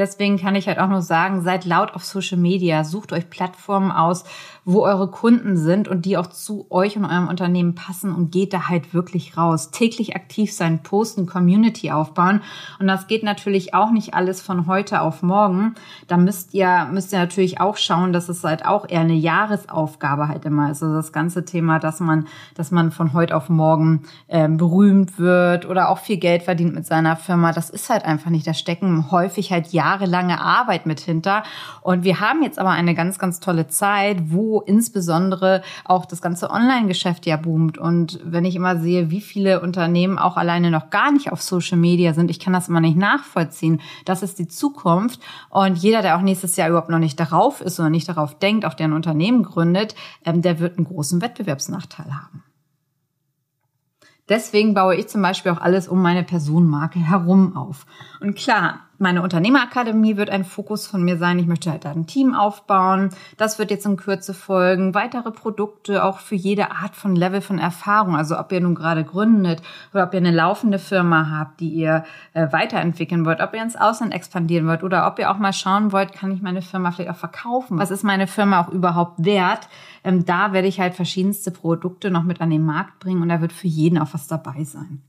Deswegen 0.00 0.38
kann 0.38 0.54
ich 0.54 0.66
halt 0.66 0.78
auch 0.78 0.88
nur 0.88 1.02
sagen, 1.02 1.42
seid 1.42 1.66
laut 1.66 1.92
auf 1.92 2.06
Social 2.06 2.38
Media, 2.38 2.84
sucht 2.84 3.12
euch 3.12 3.28
Plattformen 3.28 3.92
aus, 3.92 4.24
wo 4.64 4.82
eure 4.82 5.08
Kunden 5.08 5.56
sind 5.56 5.88
und 5.88 6.04
die 6.04 6.16
auch 6.16 6.26
zu 6.26 6.66
euch 6.70 6.96
und 6.96 7.04
eurem 7.04 7.28
Unternehmen 7.28 7.74
passen 7.74 8.14
und 8.14 8.30
geht 8.30 8.52
da 8.52 8.68
halt 8.68 8.92
wirklich 8.92 9.36
raus. 9.36 9.70
Täglich 9.70 10.14
aktiv 10.16 10.52
sein, 10.52 10.82
posten, 10.82 11.26
Community 11.26 11.90
aufbauen. 11.90 12.42
Und 12.78 12.86
das 12.86 13.06
geht 13.06 13.22
natürlich 13.22 13.74
auch 13.74 13.90
nicht 13.90 14.14
alles 14.14 14.42
von 14.42 14.66
heute 14.66 15.00
auf 15.00 15.22
morgen. 15.22 15.74
Da 16.08 16.16
müsst 16.16 16.54
ihr, 16.54 16.88
müsst 16.92 17.12
ihr 17.12 17.18
natürlich 17.18 17.60
auch 17.60 17.76
schauen, 17.76 18.12
dass 18.12 18.28
es 18.28 18.44
halt 18.44 18.66
auch 18.66 18.88
eher 18.88 19.00
eine 19.00 19.14
Jahresaufgabe 19.14 20.28
halt 20.28 20.44
immer 20.44 20.70
ist. 20.70 20.82
Also 20.82 20.94
das 20.94 21.12
ganze 21.12 21.44
Thema, 21.44 21.78
dass 21.78 22.00
man, 22.00 22.26
dass 22.54 22.70
man 22.70 22.90
von 22.90 23.12
heute 23.12 23.36
auf 23.36 23.48
morgen 23.48 24.02
äh, 24.28 24.48
berühmt 24.48 25.18
wird 25.18 25.66
oder 25.66 25.88
auch 25.88 25.98
viel 25.98 26.18
Geld 26.18 26.42
verdient 26.42 26.74
mit 26.74 26.86
seiner 26.86 27.16
Firma. 27.16 27.52
Das 27.52 27.70
ist 27.70 27.88
halt 27.88 28.04
einfach 28.04 28.30
nicht. 28.30 28.46
Da 28.46 28.54
stecken 28.54 29.10
häufig 29.10 29.52
halt 29.52 29.72
jahrelange 29.72 30.40
Arbeit 30.40 30.86
mit 30.86 31.00
hinter. 31.00 31.42
Und 31.80 32.04
wir 32.04 32.20
haben 32.20 32.42
jetzt 32.42 32.58
aber 32.58 32.70
eine 32.70 32.94
ganz, 32.94 33.18
ganz 33.18 33.40
tolle 33.40 33.68
Zeit, 33.68 34.30
wo 34.30 34.49
insbesondere 34.58 35.62
auch 35.84 36.04
das 36.04 36.20
ganze 36.20 36.50
Online-Geschäft 36.50 37.26
ja 37.26 37.36
boomt. 37.36 37.78
Und 37.78 38.18
wenn 38.24 38.44
ich 38.44 38.56
immer 38.56 38.78
sehe, 38.78 39.10
wie 39.10 39.20
viele 39.20 39.60
Unternehmen 39.60 40.18
auch 40.18 40.36
alleine 40.36 40.72
noch 40.72 40.90
gar 40.90 41.12
nicht 41.12 41.30
auf 41.30 41.40
Social 41.40 41.78
Media 41.78 42.12
sind, 42.12 42.30
ich 42.30 42.40
kann 42.40 42.52
das 42.52 42.68
immer 42.68 42.80
nicht 42.80 42.96
nachvollziehen. 42.96 43.80
Das 44.04 44.22
ist 44.22 44.38
die 44.40 44.48
Zukunft. 44.48 45.20
Und 45.48 45.78
jeder, 45.78 46.02
der 46.02 46.16
auch 46.16 46.22
nächstes 46.22 46.56
Jahr 46.56 46.68
überhaupt 46.68 46.90
noch 46.90 46.98
nicht 46.98 47.20
darauf 47.20 47.60
ist 47.60 47.78
oder 47.78 47.90
nicht 47.90 48.08
darauf 48.08 48.38
denkt, 48.38 48.64
auch 48.64 48.74
der 48.74 48.88
ein 48.88 48.92
Unternehmen 48.92 49.44
gründet, 49.44 49.94
ähm, 50.24 50.42
der 50.42 50.58
wird 50.58 50.76
einen 50.76 50.86
großen 50.86 51.22
Wettbewerbsnachteil 51.22 52.12
haben. 52.12 52.42
Deswegen 54.28 54.74
baue 54.74 54.94
ich 54.94 55.08
zum 55.08 55.22
Beispiel 55.22 55.50
auch 55.50 55.60
alles 55.60 55.88
um 55.88 56.00
meine 56.00 56.22
Personenmarke 56.22 57.00
herum 57.00 57.56
auf. 57.56 57.84
Und 58.20 58.36
klar, 58.36 58.89
meine 59.00 59.22
Unternehmerakademie 59.22 60.16
wird 60.16 60.28
ein 60.28 60.44
Fokus 60.44 60.86
von 60.86 61.02
mir 61.02 61.16
sein. 61.16 61.38
Ich 61.38 61.46
möchte 61.46 61.70
halt 61.70 61.86
da 61.86 61.90
ein 61.90 62.06
Team 62.06 62.34
aufbauen. 62.34 63.10
Das 63.38 63.58
wird 63.58 63.70
jetzt 63.70 63.86
in 63.86 63.96
Kürze 63.96 64.34
folgen. 64.34 64.94
Weitere 64.94 65.30
Produkte 65.30 66.04
auch 66.04 66.18
für 66.18 66.34
jede 66.34 66.70
Art 66.70 66.94
von 66.94 67.16
Level 67.16 67.40
von 67.40 67.58
Erfahrung. 67.58 68.14
Also 68.14 68.38
ob 68.38 68.52
ihr 68.52 68.60
nun 68.60 68.74
gerade 68.74 69.02
gründet 69.04 69.62
oder 69.94 70.04
ob 70.04 70.12
ihr 70.12 70.18
eine 70.18 70.30
laufende 70.30 70.78
Firma 70.78 71.30
habt, 71.30 71.60
die 71.60 71.70
ihr 71.70 72.04
äh, 72.34 72.52
weiterentwickeln 72.52 73.24
wollt, 73.24 73.40
ob 73.40 73.54
ihr 73.54 73.62
ins 73.62 73.76
Ausland 73.76 74.12
expandieren 74.12 74.66
wollt 74.66 74.82
oder 74.82 75.06
ob 75.06 75.18
ihr 75.18 75.30
auch 75.30 75.38
mal 75.38 75.54
schauen 75.54 75.92
wollt, 75.92 76.12
kann 76.12 76.30
ich 76.30 76.42
meine 76.42 76.60
Firma 76.60 76.90
vielleicht 76.90 77.10
auch 77.10 77.16
verkaufen? 77.16 77.78
Was 77.78 77.90
ist 77.90 78.04
meine 78.04 78.26
Firma 78.26 78.60
auch 78.60 78.68
überhaupt 78.68 79.24
wert? 79.24 79.68
Ähm, 80.04 80.26
da 80.26 80.52
werde 80.52 80.68
ich 80.68 80.78
halt 80.78 80.94
verschiedenste 80.94 81.50
Produkte 81.50 82.10
noch 82.10 82.22
mit 82.22 82.42
an 82.42 82.50
den 82.50 82.64
Markt 82.64 82.98
bringen 82.98 83.22
und 83.22 83.30
da 83.30 83.40
wird 83.40 83.54
für 83.54 83.68
jeden 83.68 83.98
auch 83.98 84.12
was 84.12 84.28
dabei 84.28 84.64
sein. 84.64 85.00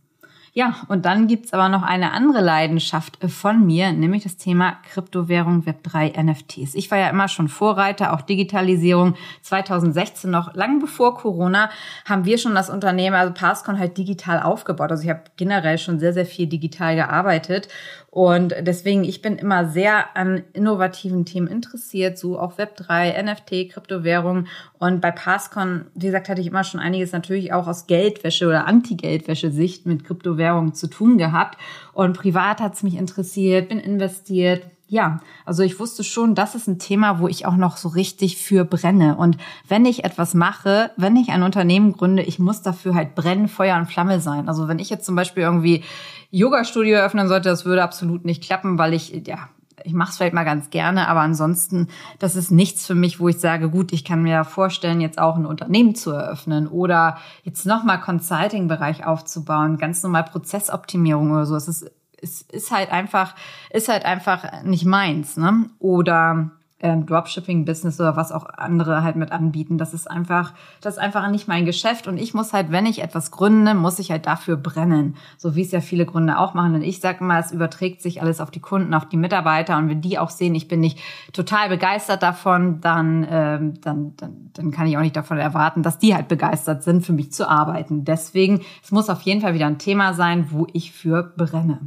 Ja, 0.54 0.76
und 0.90 1.06
dann 1.06 1.28
gibt's 1.28 1.54
aber 1.54 1.70
noch 1.70 1.82
eine 1.82 2.12
andere 2.12 2.42
Leidenschaft 2.42 3.18
von 3.30 3.66
mir, 3.66 3.94
nämlich 3.94 4.24
das 4.24 4.36
Thema 4.36 4.74
Kryptowährung 4.92 5.64
Web3 5.64 6.22
NFTs. 6.22 6.76
Ich 6.76 6.92
war 6.92 6.98
ja 6.98 7.10
immer 7.10 7.30
schon 7.30 7.48
Vorreiter, 7.48 8.12
auch 8.12 8.22
Digitalisierung. 8.22 9.16
2016 9.44 10.30
noch, 10.30 10.54
lang 10.54 10.80
bevor 10.80 11.16
Corona, 11.16 11.70
haben 12.04 12.26
wir 12.26 12.38
schon 12.38 12.54
das 12.54 12.70
Unternehmen, 12.70 13.16
also 13.16 13.34
Passcon 13.34 13.80
halt 13.80 13.98
digital 13.98 14.42
aufgebaut. 14.42 14.92
Also 14.92 15.04
ich 15.04 15.10
habe 15.10 15.24
generell 15.38 15.78
schon 15.78 16.00
sehr, 16.00 16.12
sehr 16.12 16.26
viel 16.26 16.48
digital 16.48 16.96
gearbeitet. 16.96 17.70
Und 18.14 18.54
deswegen, 18.60 19.06
ich 19.06 19.22
bin 19.22 19.38
immer 19.38 19.70
sehr 19.70 20.18
an 20.18 20.44
innovativen 20.52 21.24
Themen 21.24 21.48
interessiert, 21.48 22.18
so 22.18 22.38
auch 22.38 22.58
Web3, 22.58 23.24
NFT, 23.24 23.72
Kryptowährung. 23.72 24.48
Und 24.80 25.00
bei 25.00 25.12
Passcon, 25.12 25.86
wie 25.96 26.08
gesagt, 26.08 26.28
hatte 26.28 26.42
ich 26.42 26.48
immer 26.48 26.66
schon 26.66 26.82
einiges 26.82 27.14
natürlich 27.14 27.54
auch 27.54 27.68
aus 27.68 27.88
Geldwäsche 27.88 28.48
oder 28.48 28.68
Anti-Geldwäsche-Sicht 28.68 29.86
mit 29.86 30.04
Kryptowährung 30.04 30.74
zu 30.74 30.88
tun 30.88 31.18
gehabt. 31.18 31.58
Und 31.94 32.18
privat 32.18 32.60
hat 32.60 32.74
es 32.74 32.84
mich 32.84 32.98
interessiert, 32.98 33.70
bin 33.70 33.80
investiert, 33.80 34.64
ja, 34.92 35.22
also 35.46 35.64
ich 35.64 35.80
wusste 35.80 36.04
schon, 36.04 36.36
das 36.36 36.54
ist 36.54 36.68
ein 36.68 36.78
Thema, 36.78 37.22
wo 37.22 37.30
ich 37.30 37.46
auch 37.46 37.56
noch 37.56 37.78
so 37.78 37.88
richtig 37.88 38.36
für 38.36 38.66
brenne. 38.66 39.16
Und 39.16 39.38
wenn 39.70 39.86
ich 39.86 40.04
etwas 40.04 40.34
mache, 40.34 40.92
wenn 40.98 41.16
ich 41.16 41.30
ein 41.30 41.44
Unternehmen 41.44 41.94
gründe, 41.94 42.24
ich 42.24 42.40
muss 42.40 42.62
dafür 42.62 42.94
halt 42.94 43.16
brennen, 43.16 43.48
Feuer 43.48 43.78
und 43.78 43.86
Flamme 43.86 44.20
sein. 44.20 44.50
Also 44.50 44.68
wenn 44.68 44.80
ich 44.80 44.90
jetzt 44.90 45.06
zum 45.06 45.16
Beispiel 45.16 45.44
irgendwie 45.44 45.86
Yoga-Studio 46.32 46.96
eröffnen 46.96 47.28
sollte, 47.28 47.50
das 47.50 47.66
würde 47.66 47.84
absolut 47.84 48.26
nicht 48.26 48.44
klappen, 48.44 48.78
weil 48.78 48.94
ich, 48.94 49.28
ja, 49.28 49.50
ich 49.84 49.94
mache 49.94 50.12
es 50.12 50.18
vielleicht 50.18 50.34
mal 50.34 50.44
ganz 50.44 50.70
gerne, 50.70 51.08
aber 51.08 51.22
ansonsten, 51.22 51.88
das 52.20 52.36
ist 52.36 52.52
nichts 52.52 52.88
für 52.88 52.96
mich, 52.96 53.20
wo 53.20 53.28
ich 53.30 53.40
sage, 53.40 53.70
gut, 53.70 53.94
ich 53.94 54.06
kann 54.06 54.22
mir 54.22 54.44
vorstellen, 54.44 55.02
jetzt 55.02 55.20
auch 55.20 55.36
ein 55.36 55.46
Unternehmen 55.46 55.96
zu 55.96 56.12
eröffnen 56.12 56.68
oder 56.68 57.18
jetzt 57.44 57.66
nochmal 57.66 58.00
Consulting-Bereich 58.00 59.06
aufzubauen, 59.06 59.78
ganz 59.78 60.04
normal 60.04 60.24
Prozessoptimierung 60.24 61.32
oder 61.32 61.46
so. 61.46 61.56
Es 61.56 61.68
ist 61.68 61.92
ist, 62.22 62.52
ist 62.52 62.72
halt 62.72 62.92
einfach, 62.92 63.36
ist 63.72 63.90
halt 63.90 64.06
einfach 64.06 64.64
nicht 64.64 64.86
meins, 64.86 65.38
ne? 65.38 65.70
Oder 65.80 66.52
ähm, 66.82 67.06
Dropshipping-Business 67.06 68.00
oder 68.00 68.16
was 68.16 68.32
auch 68.32 68.46
andere 68.46 69.04
halt 69.04 69.16
mit 69.16 69.32
anbieten. 69.32 69.78
Das 69.78 69.94
ist 69.94 70.10
einfach, 70.10 70.54
das 70.82 70.96
ist 70.96 71.00
einfach 71.00 71.30
nicht 71.30 71.48
mein 71.48 71.66
Geschäft. 71.66 72.08
Und 72.08 72.18
ich 72.18 72.34
muss 72.34 72.54
halt, 72.54 72.72
wenn 72.72 72.86
ich 72.86 73.02
etwas 73.02 73.32
gründe, 73.32 73.74
muss 73.74 74.00
ich 74.00 74.12
halt 74.12 74.26
dafür 74.26 74.58
brennen. 74.58 75.16
So 75.38 75.56
wie 75.56 75.62
es 75.62 75.72
ja 75.72 75.82
viele 75.82 76.06
Gründer 76.06 76.40
auch 76.40 76.54
machen. 76.54 76.76
Und 76.76 76.82
ich 76.82 77.00
sage 77.00 77.24
mal, 77.24 77.40
es 77.40 77.52
überträgt 77.52 78.02
sich 78.02 78.22
alles 78.22 78.42
auf 78.42 78.52
die 78.52 78.60
Kunden, 78.60 78.94
auf 78.94 79.08
die 79.08 79.18
Mitarbeiter. 79.18 79.78
Und 79.78 79.90
wenn 79.90 80.02
die 80.02 80.20
auch 80.20 80.30
sehen, 80.30 80.56
ich 80.56 80.68
bin 80.68 80.80
nicht 80.80 81.00
total 81.34 81.70
begeistert 81.70 82.24
davon, 82.24 82.82
dann, 82.82 83.26
ähm, 83.30 83.82
dann, 83.82 84.16
dann, 84.18 84.52
dann 84.54 84.72
kann 84.72 84.88
ich 84.88 84.98
auch 84.98 85.02
nicht 85.02 85.16
davon 85.16 85.38
erwarten, 85.38 85.84
dass 85.84 86.00
die 86.00 86.16
halt 86.16 86.28
begeistert 86.28 86.84
sind, 86.84 87.06
für 87.06 87.14
mich 87.14 87.32
zu 87.32 87.50
arbeiten. 87.50 88.06
Deswegen, 88.06 88.62
es 88.84 88.92
muss 88.92 89.10
auf 89.10 89.22
jeden 89.22 89.42
Fall 89.42 89.54
wieder 89.54 89.68
ein 89.68 89.78
Thema 89.78 90.14
sein, 90.14 90.48
wo 90.50 90.68
ich 90.74 90.92
für 90.92 91.24
brenne. 91.24 91.80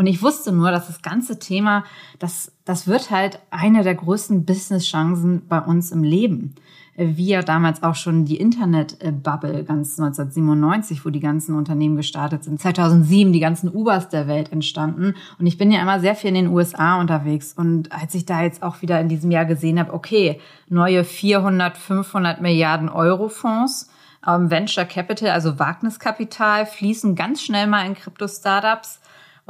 Und 0.00 0.06
ich 0.06 0.22
wusste 0.22 0.50
nur, 0.50 0.70
dass 0.70 0.86
das 0.86 1.02
ganze 1.02 1.38
Thema, 1.38 1.84
das, 2.18 2.52
das 2.64 2.86
wird 2.86 3.10
halt 3.10 3.38
eine 3.50 3.82
der 3.82 3.94
größten 3.94 4.46
Business-Chancen 4.46 5.46
bei 5.46 5.60
uns 5.60 5.92
im 5.92 6.02
Leben. 6.02 6.54
Wie 6.96 7.26
ja 7.26 7.42
damals 7.42 7.82
auch 7.82 7.96
schon 7.96 8.24
die 8.24 8.38
Internet-Bubble 8.38 9.62
ganz 9.62 10.00
1997, 10.00 11.04
wo 11.04 11.10
die 11.10 11.20
ganzen 11.20 11.54
Unternehmen 11.54 11.96
gestartet 11.96 12.44
sind. 12.44 12.58
2007 12.58 13.34
die 13.34 13.40
ganzen 13.40 13.68
Ubers 13.68 14.08
der 14.08 14.26
Welt 14.26 14.50
entstanden. 14.52 15.16
Und 15.38 15.46
ich 15.46 15.58
bin 15.58 15.70
ja 15.70 15.82
immer 15.82 16.00
sehr 16.00 16.14
viel 16.14 16.28
in 16.28 16.46
den 16.46 16.48
USA 16.48 16.98
unterwegs. 16.98 17.52
Und 17.52 17.92
als 17.92 18.14
ich 18.14 18.24
da 18.24 18.40
jetzt 18.40 18.62
auch 18.62 18.80
wieder 18.80 18.98
in 19.02 19.10
diesem 19.10 19.30
Jahr 19.30 19.44
gesehen 19.44 19.78
habe, 19.78 19.92
okay, 19.92 20.40
neue 20.70 21.04
400, 21.04 21.76
500 21.76 22.40
Milliarden 22.40 22.88
Euro 22.88 23.28
Fonds, 23.28 23.90
ähm, 24.26 24.50
Venture 24.50 24.86
Capital, 24.86 25.28
also 25.28 25.58
Wagniskapital, 25.58 26.64
fließen 26.64 27.16
ganz 27.16 27.42
schnell 27.42 27.66
mal 27.66 27.84
in 27.84 27.94
Krypto-Startups 27.94 28.99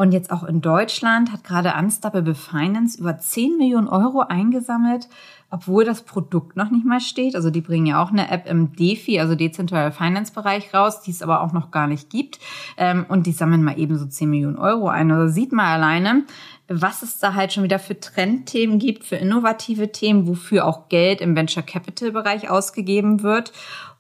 und 0.01 0.13
jetzt 0.13 0.31
auch 0.31 0.45
in 0.45 0.63
Deutschland 0.63 1.31
hat 1.31 1.45
gerade 1.45 1.75
Unstoppable 1.79 2.35
Finance 2.35 2.99
über 2.99 3.19
10 3.19 3.59
Millionen 3.59 3.87
Euro 3.87 4.21
eingesammelt, 4.21 5.09
obwohl 5.51 5.85
das 5.85 6.01
Produkt 6.01 6.57
noch 6.57 6.71
nicht 6.71 6.87
mal 6.87 7.01
steht. 7.01 7.37
Also 7.37 7.51
die 7.51 7.61
bringen 7.61 7.85
ja 7.85 8.03
auch 8.03 8.11
eine 8.11 8.31
App 8.31 8.49
im 8.49 8.73
DeFi, 8.75 9.21
also 9.21 9.35
dezentraler 9.35 9.93
Finance 9.93 10.33
Bereich 10.33 10.73
raus, 10.73 11.03
die 11.03 11.11
es 11.11 11.21
aber 11.21 11.43
auch 11.43 11.53
noch 11.53 11.71
gar 11.71 11.87
nicht 11.87 12.09
gibt. 12.09 12.39
Ähm, 12.79 13.05
und 13.11 13.27
die 13.27 13.33
sammeln 13.33 13.63
mal 13.63 13.79
eben 13.79 13.99
so 13.99 14.07
10 14.07 14.31
Millionen 14.31 14.57
Euro 14.57 14.89
ein. 14.89 15.11
Also 15.11 15.31
sieht 15.31 15.53
man 15.53 15.67
alleine, 15.67 16.25
was 16.67 17.03
es 17.03 17.19
da 17.19 17.35
halt 17.35 17.53
schon 17.53 17.65
wieder 17.65 17.79
für 17.79 18.01
Trendthemen 18.01 18.79
gibt, 18.79 19.05
für 19.05 19.17
innovative 19.17 19.93
Themen, 19.93 20.27
wofür 20.27 20.65
auch 20.65 20.89
Geld 20.89 21.21
im 21.21 21.37
Venture 21.37 21.63
Capital 21.63 22.11
Bereich 22.11 22.49
ausgegeben 22.49 23.23
wird. 23.23 23.53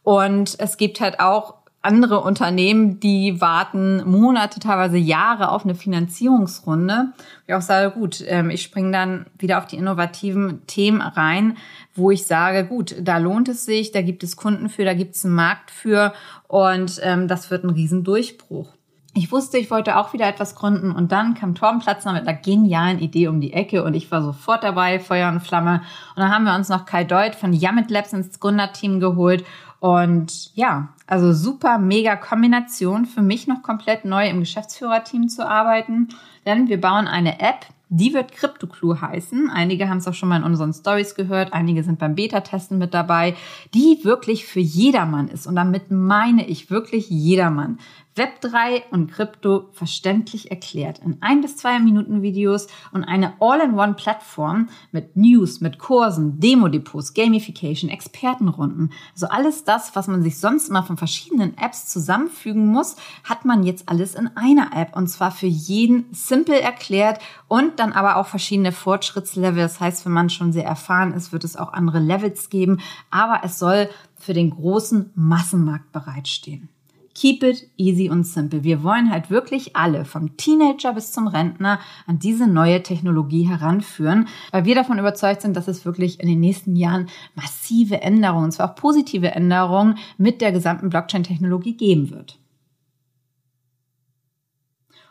Und 0.03 0.59
es 0.59 0.79
gibt 0.79 1.03
halt 1.03 1.21
auch 1.21 1.60
andere 1.83 2.21
Unternehmen, 2.21 3.01
die 3.01 3.41
warten 3.41 4.03
Monate, 4.09 4.61
teilweise 4.61 4.99
Jahre 4.99 5.51
auf 5.51 5.65
eine 5.65 5.75
Finanzierungsrunde. 5.75 7.13
Ich 7.47 7.55
auch 7.55 7.63
sage, 7.63 7.91
gut, 7.91 8.23
ähm, 8.27 8.51
ich 8.51 8.63
springe 8.63 8.93
dann 8.93 9.27
wieder 9.39 9.59
auf 9.59 9.67
die 9.67 9.77
innovativen 9.77 10.67
Themen 10.67 11.01
rein, 11.01 11.57
wo 11.95 12.11
ich 12.11 12.27
sage, 12.27 12.67
gut, 12.67 12.95
da 13.01 13.17
lohnt 13.17 13.49
es 13.49 13.65
sich, 13.65 13.93
da 13.93 14.03
gibt 14.03 14.23
es 14.23 14.37
Kunden 14.37 14.69
für, 14.69 14.85
da 14.85 14.93
gibt 14.93 15.17
es 15.17 15.25
einen 15.25 15.35
Markt 15.35 15.71
für 15.71 16.13
und 16.49 17.01
ähm, 17.03 17.29
das 17.29 17.51
wird 17.51 17.65
ein 17.65 17.71
Riesendurchbruch. 17.71 18.75
Ich 19.15 19.33
wusste, 19.33 19.59
ich 19.59 19.73
wollte 19.73 19.97
auch 19.97 20.13
wieder 20.13 20.29
etwas 20.29 20.55
gründen 20.55 20.93
und 20.93 21.11
dann 21.11 21.35
kam 21.35 21.57
Torben 21.57 21.83
mit 21.85 22.07
einer 22.07 22.35
genialen 22.35 23.01
Idee 23.01 23.27
um 23.27 23.41
die 23.41 23.53
Ecke 23.53 23.83
und 23.83 23.95
ich 23.95 24.09
war 24.13 24.23
sofort 24.23 24.63
dabei, 24.63 25.01
Feuer 25.01 25.29
und 25.31 25.41
Flamme. 25.41 25.83
Und 26.15 26.23
dann 26.23 26.33
haben 26.33 26.45
wir 26.45 26.55
uns 26.55 26.69
noch 26.69 26.85
Kai 26.85 27.03
Deut 27.03 27.35
von 27.35 27.53
Yamit 27.53 27.91
Labs 27.91 28.13
ins 28.13 28.39
Gründerteam 28.39 29.01
geholt 29.01 29.45
und 29.81 30.55
ja, 30.55 30.91
also 31.07 31.33
super, 31.33 31.79
mega 31.79 32.15
Kombination. 32.15 33.07
Für 33.07 33.23
mich 33.23 33.47
noch 33.47 33.63
komplett 33.63 34.05
neu 34.05 34.29
im 34.29 34.41
Geschäftsführerteam 34.41 35.29
zu 35.29 35.49
arbeiten. 35.49 36.09
Denn 36.47 36.69
wir 36.69 36.81
bauen 36.81 37.09
eine 37.09 37.41
App, 37.41 37.67
die 37.89 38.15
wird 38.15 38.33
CryptoClue 38.33 39.01
heißen. 39.01 39.51
Einige 39.51 39.89
haben 39.89 39.99
es 39.99 40.07
auch 40.07 40.15
schon 40.15 40.29
mal 40.29 40.37
in 40.37 40.45
unseren 40.45 40.73
Stories 40.73 41.15
gehört. 41.15 41.55
Einige 41.55 41.83
sind 41.83 41.99
beim 41.99 42.15
Beta-Testen 42.15 42.79
mit 42.79 42.95
dabei, 42.95 43.35
die 43.75 44.05
wirklich 44.05 44.47
für 44.47 44.61
jedermann 44.61 45.29
ist. 45.29 45.47
Und 45.47 45.57
damit 45.57 45.91
meine 45.91 46.47
ich 46.47 46.71
wirklich 46.71 47.09
jedermann. 47.09 47.79
Web3 48.21 48.83
und 48.91 49.11
Krypto 49.11 49.69
verständlich 49.73 50.51
erklärt 50.51 50.99
in 50.99 51.17
ein 51.23 51.41
bis 51.41 51.57
zwei 51.57 51.79
Minuten 51.79 52.21
Videos 52.21 52.67
und 52.93 53.03
eine 53.03 53.33
All-in-One-Plattform 53.41 54.69
mit 54.93 55.17
News, 55.17 55.63
mit 55.63 55.79
Kursen, 55.79 56.39
Demo-Depots, 56.39 57.15
Gamification, 57.15 57.89
Expertenrunden. 57.89 58.93
Also 59.15 59.29
alles 59.29 59.65
das, 59.65 59.97
was 59.97 60.07
man 60.07 60.23
sich 60.23 60.39
sonst 60.39 60.69
immer 60.69 60.83
von 60.83 60.99
verschiedenen 60.99 61.57
Apps 61.57 61.87
zusammenfügen 61.87 62.67
muss, 62.67 62.97
hat 63.25 63.47
man 63.47 63.63
jetzt 63.63 63.89
alles 63.89 64.15
in 64.15 64.29
einer 64.37 64.77
App 64.77 64.95
und 64.95 65.07
zwar 65.07 65.31
für 65.31 65.47
jeden 65.47 66.05
simpel 66.13 66.57
erklärt 66.57 67.21
und 67.49 67.79
dann 67.79 67.93
aber 67.93 68.17
auch 68.17 68.27
verschiedene 68.27 68.73
Fortschrittslevel. 68.73 69.63
Das 69.63 69.81
heißt, 69.81 70.05
wenn 70.05 70.13
man 70.13 70.29
schon 70.29 70.53
sehr 70.53 70.67
erfahren 70.67 71.15
ist, 71.15 71.33
wird 71.33 71.45
es 71.45 71.57
auch 71.57 71.73
andere 71.73 72.01
Levels 72.01 72.51
geben, 72.51 72.81
aber 73.11 73.41
es 73.45 73.59
soll 73.59 73.89
für 74.17 74.35
den 74.35 74.51
großen 74.51 75.11
Massenmarkt 75.15 75.91
bereitstehen. 75.93 76.69
Keep 77.21 77.43
it 77.43 77.71
easy 77.77 78.09
und 78.09 78.25
simple. 78.25 78.65
Wir 78.65 78.83
wollen 78.83 79.11
halt 79.11 79.29
wirklich 79.29 79.77
alle, 79.77 80.07
vom 80.07 80.39
Teenager 80.39 80.95
bis 80.95 81.13
zum 81.13 81.27
Rentner, 81.27 81.79
an 82.07 82.19
diese 82.19 82.47
neue 82.47 82.83
Technologie 82.83 83.47
heranführen, 83.47 84.27
weil 84.53 84.65
wir 84.65 84.75
davon 84.75 84.99
überzeugt 84.99 85.43
sind, 85.43 85.55
dass 85.55 85.69
es 85.69 85.85
wirklich 85.85 86.19
in 86.21 86.29
den 86.29 86.41
nächsten 86.41 86.77
Jahren 86.77 87.11
massive 87.35 88.01
Änderungen, 88.01 88.45
und 88.45 88.53
zwar 88.53 88.71
auch 88.71 88.75
positive 88.75 89.33
Änderungen 89.33 89.99
mit 90.17 90.41
der 90.41 90.51
gesamten 90.51 90.89
Blockchain-Technologie 90.89 91.77
geben 91.77 92.11
wird. 92.11 92.39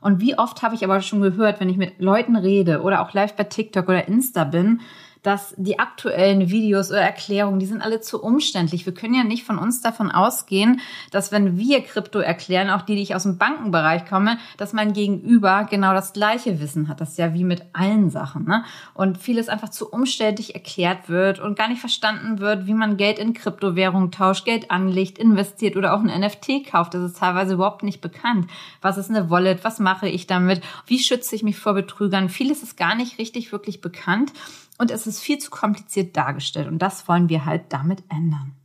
Und 0.02 0.20
wie 0.20 0.36
oft 0.36 0.64
habe 0.64 0.74
ich 0.74 0.84
aber 0.84 1.02
schon 1.02 1.22
gehört, 1.22 1.60
wenn 1.60 1.70
ich 1.70 1.78
mit 1.78 2.00
Leuten 2.00 2.36
rede 2.36 2.82
oder 2.82 3.02
auch 3.02 3.14
live 3.14 3.36
bei 3.36 3.44
TikTok 3.44 3.88
oder 3.88 4.08
Insta 4.08 4.46
bin, 4.46 4.82
dass 5.22 5.54
die 5.58 5.80
aktuellen 5.80 6.50
Videos 6.50 6.92
oder 6.92 7.02
Erklärungen, 7.02 7.60
die 7.60 7.66
sind 7.66 7.82
alle 7.82 8.00
zu 8.00 8.22
umständlich. 8.22 8.86
Wir 8.86 8.94
können 8.94 9.14
ja 9.14 9.24
nicht 9.24 9.44
von 9.44 9.58
uns 9.58 9.82
davon 9.82 10.12
ausgehen, 10.12 10.80
dass 11.12 11.32
wenn 11.32 11.58
wir 11.58 11.82
Krypto 11.82 12.20
erklären, 12.20 12.70
auch 12.70 12.84
die, 12.84 12.96
die 12.96 13.02
ich 13.02 13.16
aus 13.16 13.24
dem 13.24 13.38
Bankenbereich 13.38 14.06
komme, 14.06 14.38
dass 14.58 14.74
mein 14.74 14.94
Gegenüber 14.94 15.68
genau 15.70 15.94
das 15.94 16.14
gleiche 16.14 16.62
Wissen 16.62 16.88
hat. 16.88 17.02
Das 17.02 17.12
ist 17.12 17.18
ja 17.18 17.34
wie 17.34 17.44
mit 17.44 17.64
allen 17.74 18.10
Sachen. 18.10 18.46
Ne? 18.46 18.64
Und 18.94 19.18
vieles 19.18 19.50
einfach 19.50 19.70
zu 19.70 19.90
umständlich 19.90 20.56
erklärt 20.56 21.10
wird 21.10 21.40
und 21.40 21.58
gar 21.58 21.68
nicht 21.68 21.82
verstanden 21.82 22.40
wird, 22.40 22.68
wie 22.68 22.74
man 22.74 22.98
Geld 22.98 23.20
in 23.20 23.34
Kryptowährungen 23.34 24.12
tauscht, 24.12 24.46
Geld 24.46 24.72
anlegt, 24.72 25.18
investiert 25.18 25.76
oder 25.76 25.94
auch 25.94 26.00
ein 26.00 26.22
NFT 26.22 26.72
kauft. 26.72 26.94
Das 26.94 27.04
ist 27.04 27.18
teilweise 27.18 27.56
überhaupt 27.56 27.84
nicht 27.84 28.00
bekannt. 28.00 28.50
Was 28.82 28.98
ist 28.98 29.10
eine 29.10 29.30
Wallet? 29.30 29.64
Was 29.64 29.80
mache 29.80 30.08
ich 30.08 30.28
damit? 30.28 30.62
Wie 30.86 31.00
schütze 31.00 31.36
ich 31.36 31.44
mich 31.44 31.58
vor 31.58 31.74
Betrügern? 31.74 32.30
Vieles 32.30 32.64
ist 32.64 32.78
gar 32.78 32.96
nicht 32.96 33.18
richtig 33.18 33.52
wirklich 33.52 33.82
bekannt 33.82 34.32
und 34.80 34.90
es 34.90 35.06
ist 35.06 35.20
viel 35.20 35.38
zu 35.38 35.52
kompliziert 35.52 36.18
dargestellt 36.18 36.68
und 36.68 36.80
das 36.80 37.08
wollen 37.08 37.30
wir 37.30 37.46
halt 37.46 37.66
damit 37.70 38.04
ändern. 38.10 38.56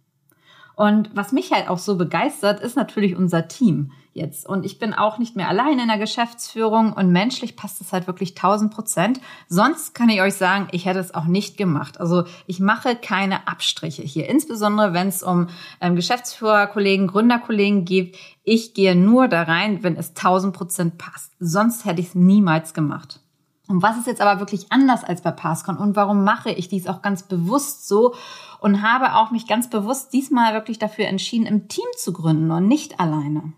Und 0.76 1.10
was 1.14 1.32
mich 1.32 1.52
halt 1.52 1.68
auch 1.68 1.78
so 1.78 1.96
begeistert, 1.96 2.60
ist 2.60 2.76
natürlich 2.76 3.14
unser 3.14 3.46
Team 3.46 3.92
jetzt. 4.12 4.48
Und 4.48 4.64
ich 4.64 4.78
bin 4.78 4.94
auch 4.94 5.18
nicht 5.18 5.36
mehr 5.36 5.48
allein 5.48 5.78
in 5.78 5.88
der 5.88 5.98
Geschäftsführung 5.98 6.92
und 6.92 7.10
menschlich 7.12 7.56
passt 7.56 7.80
es 7.80 7.92
halt 7.92 8.06
wirklich 8.06 8.30
1000 8.30 8.72
Prozent. 8.72 9.20
Sonst 9.48 9.94
kann 9.94 10.08
ich 10.08 10.20
euch 10.20 10.34
sagen, 10.34 10.68
ich 10.72 10.86
hätte 10.86 11.00
es 11.00 11.14
auch 11.14 11.26
nicht 11.26 11.56
gemacht. 11.56 12.00
Also 12.00 12.24
ich 12.46 12.60
mache 12.60 12.96
keine 12.96 13.46
Abstriche 13.46 14.02
hier, 14.02 14.28
insbesondere 14.28 14.92
wenn 14.92 15.08
es 15.08 15.22
um 15.22 15.48
ähm, 15.80 15.96
Geschäftsführerkollegen, 15.96 17.08
Gründerkollegen 17.08 17.84
geht. 17.84 18.16
Ich 18.42 18.74
gehe 18.74 18.96
nur 18.96 19.28
da 19.28 19.42
rein, 19.42 19.82
wenn 19.82 19.96
es 19.96 20.10
1000 20.10 20.54
Prozent 20.56 20.98
passt. 20.98 21.32
Sonst 21.38 21.84
hätte 21.84 22.00
ich 22.00 22.08
es 22.08 22.14
niemals 22.14 22.74
gemacht. 22.74 23.20
Und 23.66 23.82
was 23.82 23.96
ist 23.96 24.06
jetzt 24.06 24.20
aber 24.20 24.40
wirklich 24.40 24.70
anders 24.70 25.04
als 25.04 25.22
bei 25.22 25.30
Passcon 25.30 25.78
und 25.78 25.96
warum 25.96 26.22
mache 26.22 26.50
ich 26.50 26.68
dies 26.68 26.86
auch 26.86 27.00
ganz 27.00 27.22
bewusst 27.22 27.88
so 27.88 28.14
und 28.60 28.82
habe 28.82 29.14
auch 29.14 29.30
mich 29.30 29.46
ganz 29.46 29.70
bewusst 29.70 30.12
diesmal 30.12 30.52
wirklich 30.52 30.78
dafür 30.78 31.06
entschieden, 31.06 31.46
im 31.46 31.68
Team 31.68 31.86
zu 31.96 32.12
gründen 32.12 32.50
und 32.50 32.68
nicht 32.68 33.00
alleine? 33.00 33.54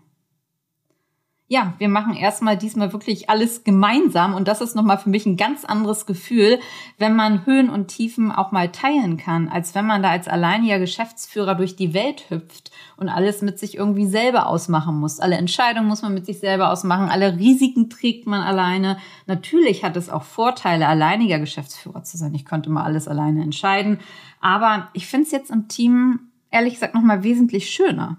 Ja, 1.49 1.73
wir 1.77 1.87
machen 1.87 2.13
erstmal 2.13 2.57
diesmal 2.57 2.91
wirklich 2.91 3.29
alles 3.29 3.63
gemeinsam 3.63 4.33
und 4.33 4.49
das 4.49 4.59
ist 4.59 4.75
nochmal 4.75 4.97
für 4.97 5.09
mich 5.09 5.25
ein 5.25 5.37
ganz 5.37 5.63
anderes 5.63 6.05
Gefühl, 6.05 6.59
wenn 6.97 7.15
man 7.15 7.45
Höhen 7.45 7.69
und 7.69 7.87
Tiefen 7.87 8.33
auch 8.33 8.51
mal 8.51 8.69
teilen 8.69 9.15
kann, 9.15 9.47
als 9.47 9.73
wenn 9.73 9.85
man 9.85 10.03
da 10.03 10.09
als 10.09 10.27
alleiniger 10.27 10.77
Geschäftsführer 10.77 11.55
durch 11.55 11.77
die 11.77 11.93
Welt 11.93 12.29
hüpft 12.29 12.71
und 12.97 13.07
alles 13.07 13.41
mit 13.41 13.59
sich 13.59 13.77
irgendwie 13.77 14.07
selber 14.07 14.47
ausmachen 14.47 14.99
muss. 14.99 15.21
Alle 15.21 15.37
Entscheidungen 15.37 15.87
muss 15.87 16.01
man 16.01 16.13
mit 16.13 16.25
sich 16.25 16.39
selber 16.39 16.69
ausmachen, 16.69 17.07
alle 17.07 17.37
Risiken 17.37 17.89
trägt 17.89 18.27
man 18.27 18.41
alleine. 18.41 18.97
Natürlich 19.25 19.85
hat 19.85 19.95
es 19.95 20.09
auch 20.09 20.23
Vorteile, 20.23 20.87
alleiniger 20.87 21.39
Geschäftsführer 21.39 22.03
zu 22.03 22.17
sein. 22.17 22.35
Ich 22.35 22.45
konnte 22.45 22.69
mal 22.69 22.83
alles 22.83 23.07
alleine 23.07 23.41
entscheiden, 23.41 23.99
aber 24.41 24.89
ich 24.91 25.07
finde 25.07 25.27
es 25.27 25.31
jetzt 25.31 25.51
im 25.51 25.69
Team 25.69 26.19
ehrlich 26.51 26.73
gesagt 26.73 26.93
nochmal 26.93 27.23
wesentlich 27.23 27.69
schöner. 27.69 28.17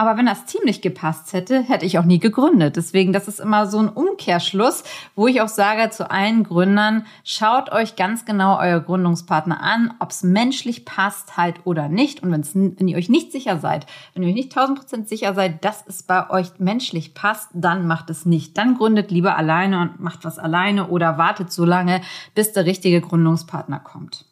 Aber 0.00 0.16
wenn 0.16 0.24
das 0.24 0.46
Team 0.46 0.62
nicht 0.64 0.80
gepasst 0.80 1.34
hätte, 1.34 1.60
hätte 1.60 1.84
ich 1.84 1.98
auch 1.98 2.06
nie 2.06 2.20
gegründet. 2.20 2.76
Deswegen, 2.76 3.12
das 3.12 3.28
ist 3.28 3.38
immer 3.38 3.66
so 3.66 3.80
ein 3.80 3.90
Umkehrschluss, 3.90 4.82
wo 5.14 5.26
ich 5.26 5.42
auch 5.42 5.48
sage 5.48 5.90
zu 5.90 6.10
allen 6.10 6.42
Gründern, 6.42 7.04
schaut 7.22 7.70
euch 7.70 7.96
ganz 7.96 8.24
genau 8.24 8.58
euer 8.58 8.80
Gründungspartner 8.80 9.62
an, 9.62 9.92
ob 9.98 10.08
es 10.08 10.22
menschlich 10.22 10.86
passt 10.86 11.36
halt 11.36 11.56
oder 11.64 11.90
nicht. 11.90 12.22
Und 12.22 12.32
wenn's, 12.32 12.54
wenn 12.54 12.88
ihr 12.88 12.96
euch 12.96 13.10
nicht 13.10 13.30
sicher 13.30 13.58
seid, 13.58 13.84
wenn 14.14 14.22
ihr 14.22 14.30
euch 14.30 14.34
nicht 14.34 14.56
1000 14.56 14.78
Prozent 14.78 15.08
sicher 15.10 15.34
seid, 15.34 15.66
dass 15.66 15.84
es 15.86 16.02
bei 16.02 16.30
euch 16.30 16.58
menschlich 16.58 17.12
passt, 17.12 17.50
dann 17.52 17.86
macht 17.86 18.08
es 18.08 18.24
nicht. 18.24 18.56
Dann 18.56 18.78
gründet 18.78 19.10
lieber 19.10 19.36
alleine 19.36 19.82
und 19.82 20.00
macht 20.00 20.24
was 20.24 20.38
alleine 20.38 20.86
oder 20.88 21.18
wartet 21.18 21.52
so 21.52 21.66
lange, 21.66 22.00
bis 22.34 22.54
der 22.54 22.64
richtige 22.64 23.02
Gründungspartner 23.02 23.80
kommt. 23.80 24.29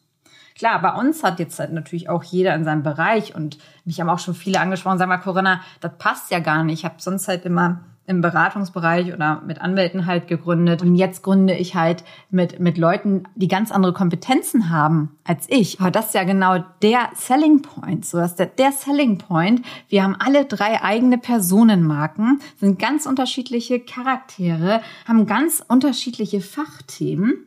Klar, 0.59 0.81
bei 0.81 0.91
uns 0.91 1.23
hat 1.23 1.39
jetzt 1.39 1.57
halt 1.57 1.71
natürlich 1.71 2.09
auch 2.09 2.21
jeder 2.21 2.53
in 2.53 2.65
seinem 2.65 2.83
Bereich 2.83 3.33
und 3.33 3.57
mich 3.85 4.01
haben 4.01 4.09
auch 4.09 4.19
schon 4.19 4.33
viele 4.35 4.59
angesprochen, 4.59 4.97
sag 4.97 5.07
mal, 5.07 5.17
Corinna, 5.17 5.61
das 5.79 5.97
passt 5.97 6.31
ja 6.31 6.39
gar 6.39 6.65
nicht. 6.65 6.79
Ich 6.79 6.85
habe 6.85 6.95
sonst 6.97 7.29
halt 7.29 7.45
immer 7.45 7.79
im 8.07 8.19
Beratungsbereich 8.19 9.13
oder 9.13 9.41
mit 9.45 9.61
Anwälten 9.61 10.05
halt 10.05 10.27
gegründet. 10.27 10.81
Und 10.81 10.95
jetzt 10.95 11.23
gründe 11.23 11.55
ich 11.55 11.75
halt 11.75 12.03
mit, 12.29 12.59
mit 12.59 12.77
Leuten, 12.77 13.23
die 13.35 13.47
ganz 13.47 13.71
andere 13.71 13.93
Kompetenzen 13.93 14.69
haben 14.69 15.15
als 15.23 15.45
ich. 15.47 15.79
Aber 15.79 15.91
das 15.91 16.07
ist 16.07 16.15
ja 16.15 16.25
genau 16.25 16.57
der 16.81 17.09
Selling 17.15 17.61
Point. 17.61 18.05
So 18.05 18.19
ist 18.19 18.35
der, 18.35 18.47
der 18.47 18.73
Selling 18.73 19.17
Point. 19.17 19.61
Wir 19.87 20.03
haben 20.03 20.17
alle 20.19 20.43
drei 20.43 20.81
eigene 20.83 21.19
Personenmarken, 21.19 22.41
sind 22.57 22.79
ganz 22.79 23.05
unterschiedliche 23.05 23.79
Charaktere, 23.79 24.81
haben 25.07 25.25
ganz 25.25 25.63
unterschiedliche 25.65 26.41
Fachthemen. 26.41 27.45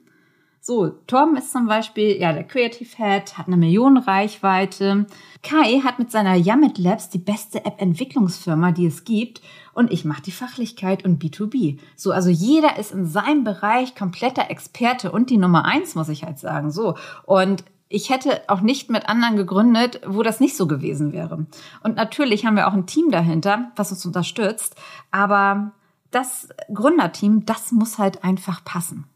So, 0.64 0.90
Torben 1.08 1.36
ist 1.36 1.50
zum 1.50 1.66
Beispiel 1.66 2.20
ja 2.20 2.32
der 2.32 2.44
Creative 2.44 2.88
Head, 2.96 3.36
hat 3.36 3.48
eine 3.48 3.56
Millionenreichweite. 3.56 5.06
Kai 5.42 5.80
hat 5.80 5.98
mit 5.98 6.12
seiner 6.12 6.36
Yamit 6.36 6.78
Labs 6.78 7.08
die 7.08 7.18
beste 7.18 7.64
App-Entwicklungsfirma, 7.64 8.70
die 8.70 8.86
es 8.86 9.02
gibt. 9.02 9.42
Und 9.72 9.90
ich 9.90 10.04
mache 10.04 10.22
die 10.22 10.30
Fachlichkeit 10.30 11.04
und 11.04 11.20
B2B. 11.20 11.80
So, 11.96 12.12
also 12.12 12.30
jeder 12.30 12.78
ist 12.78 12.92
in 12.92 13.06
seinem 13.06 13.42
Bereich 13.42 13.96
kompletter 13.96 14.50
Experte 14.50 15.10
und 15.10 15.30
die 15.30 15.36
Nummer 15.36 15.64
eins, 15.64 15.96
muss 15.96 16.08
ich 16.08 16.22
halt 16.22 16.38
sagen. 16.38 16.70
So. 16.70 16.94
Und 17.24 17.64
ich 17.88 18.10
hätte 18.10 18.42
auch 18.46 18.60
nicht 18.60 18.88
mit 18.88 19.08
anderen 19.08 19.34
gegründet, 19.34 20.00
wo 20.06 20.22
das 20.22 20.38
nicht 20.38 20.56
so 20.56 20.68
gewesen 20.68 21.12
wäre. 21.12 21.44
Und 21.82 21.96
natürlich 21.96 22.46
haben 22.46 22.54
wir 22.54 22.68
auch 22.68 22.72
ein 22.72 22.86
Team 22.86 23.10
dahinter, 23.10 23.72
was 23.74 23.90
uns 23.90 24.06
unterstützt. 24.06 24.76
Aber 25.10 25.72
das 26.12 26.50
Gründerteam, 26.72 27.46
das 27.46 27.72
muss 27.72 27.98
halt 27.98 28.22
einfach 28.22 28.64
passen. 28.64 29.06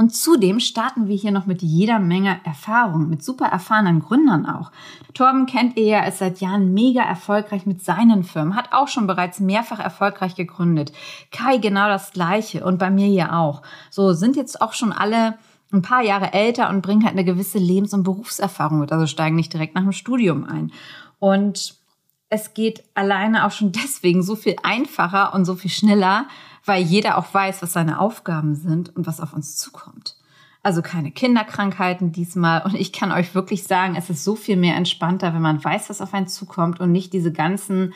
Und 0.00 0.16
zudem 0.16 0.60
starten 0.60 1.08
wir 1.08 1.14
hier 1.14 1.30
noch 1.30 1.44
mit 1.44 1.60
jeder 1.60 1.98
Menge 1.98 2.40
Erfahrung, 2.44 3.10
mit 3.10 3.22
super 3.22 3.44
erfahrenen 3.44 4.00
Gründern 4.00 4.46
auch. 4.46 4.72
Torben 5.12 5.44
kennt 5.44 5.76
ihr 5.76 5.84
ja, 5.84 6.04
ist 6.04 6.20
seit 6.20 6.40
Jahren 6.40 6.72
mega 6.72 7.02
erfolgreich 7.02 7.66
mit 7.66 7.84
seinen 7.84 8.24
Firmen, 8.24 8.56
hat 8.56 8.72
auch 8.72 8.88
schon 8.88 9.06
bereits 9.06 9.40
mehrfach 9.40 9.78
erfolgreich 9.78 10.36
gegründet. 10.36 10.92
Kai 11.32 11.58
genau 11.58 11.86
das 11.88 12.12
gleiche 12.12 12.64
und 12.64 12.78
bei 12.78 12.88
mir 12.88 13.08
ja 13.08 13.38
auch. 13.38 13.60
So 13.90 14.14
sind 14.14 14.36
jetzt 14.36 14.62
auch 14.62 14.72
schon 14.72 14.94
alle 14.94 15.36
ein 15.70 15.82
paar 15.82 16.02
Jahre 16.02 16.32
älter 16.32 16.70
und 16.70 16.80
bringen 16.80 17.04
halt 17.04 17.12
eine 17.12 17.26
gewisse 17.26 17.58
Lebens- 17.58 17.92
und 17.92 18.02
Berufserfahrung 18.02 18.80
mit, 18.80 18.92
also 18.92 19.06
steigen 19.06 19.36
nicht 19.36 19.52
direkt 19.52 19.74
nach 19.74 19.82
dem 19.82 19.92
Studium 19.92 20.44
ein. 20.44 20.72
Und 21.18 21.74
es 22.30 22.54
geht 22.54 22.84
alleine 22.94 23.44
auch 23.44 23.50
schon 23.50 23.72
deswegen 23.84 24.22
so 24.22 24.34
viel 24.34 24.56
einfacher 24.62 25.34
und 25.34 25.44
so 25.44 25.56
viel 25.56 25.70
schneller, 25.70 26.26
weil 26.64 26.82
jeder 26.82 27.18
auch 27.18 27.32
weiß, 27.32 27.62
was 27.62 27.72
seine 27.72 28.00
Aufgaben 28.00 28.54
sind 28.54 28.94
und 28.94 29.06
was 29.06 29.20
auf 29.20 29.32
uns 29.32 29.56
zukommt. 29.56 30.16
Also 30.62 30.82
keine 30.82 31.10
Kinderkrankheiten 31.10 32.12
diesmal. 32.12 32.62
Und 32.64 32.74
ich 32.74 32.92
kann 32.92 33.12
euch 33.12 33.34
wirklich 33.34 33.64
sagen, 33.64 33.96
es 33.96 34.10
ist 34.10 34.24
so 34.24 34.36
viel 34.36 34.56
mehr 34.56 34.76
entspannter, 34.76 35.32
wenn 35.32 35.40
man 35.40 35.62
weiß, 35.62 35.88
was 35.88 36.02
auf 36.02 36.12
einen 36.12 36.28
zukommt 36.28 36.80
und 36.80 36.92
nicht 36.92 37.14
diese 37.14 37.32
ganzen, 37.32 37.94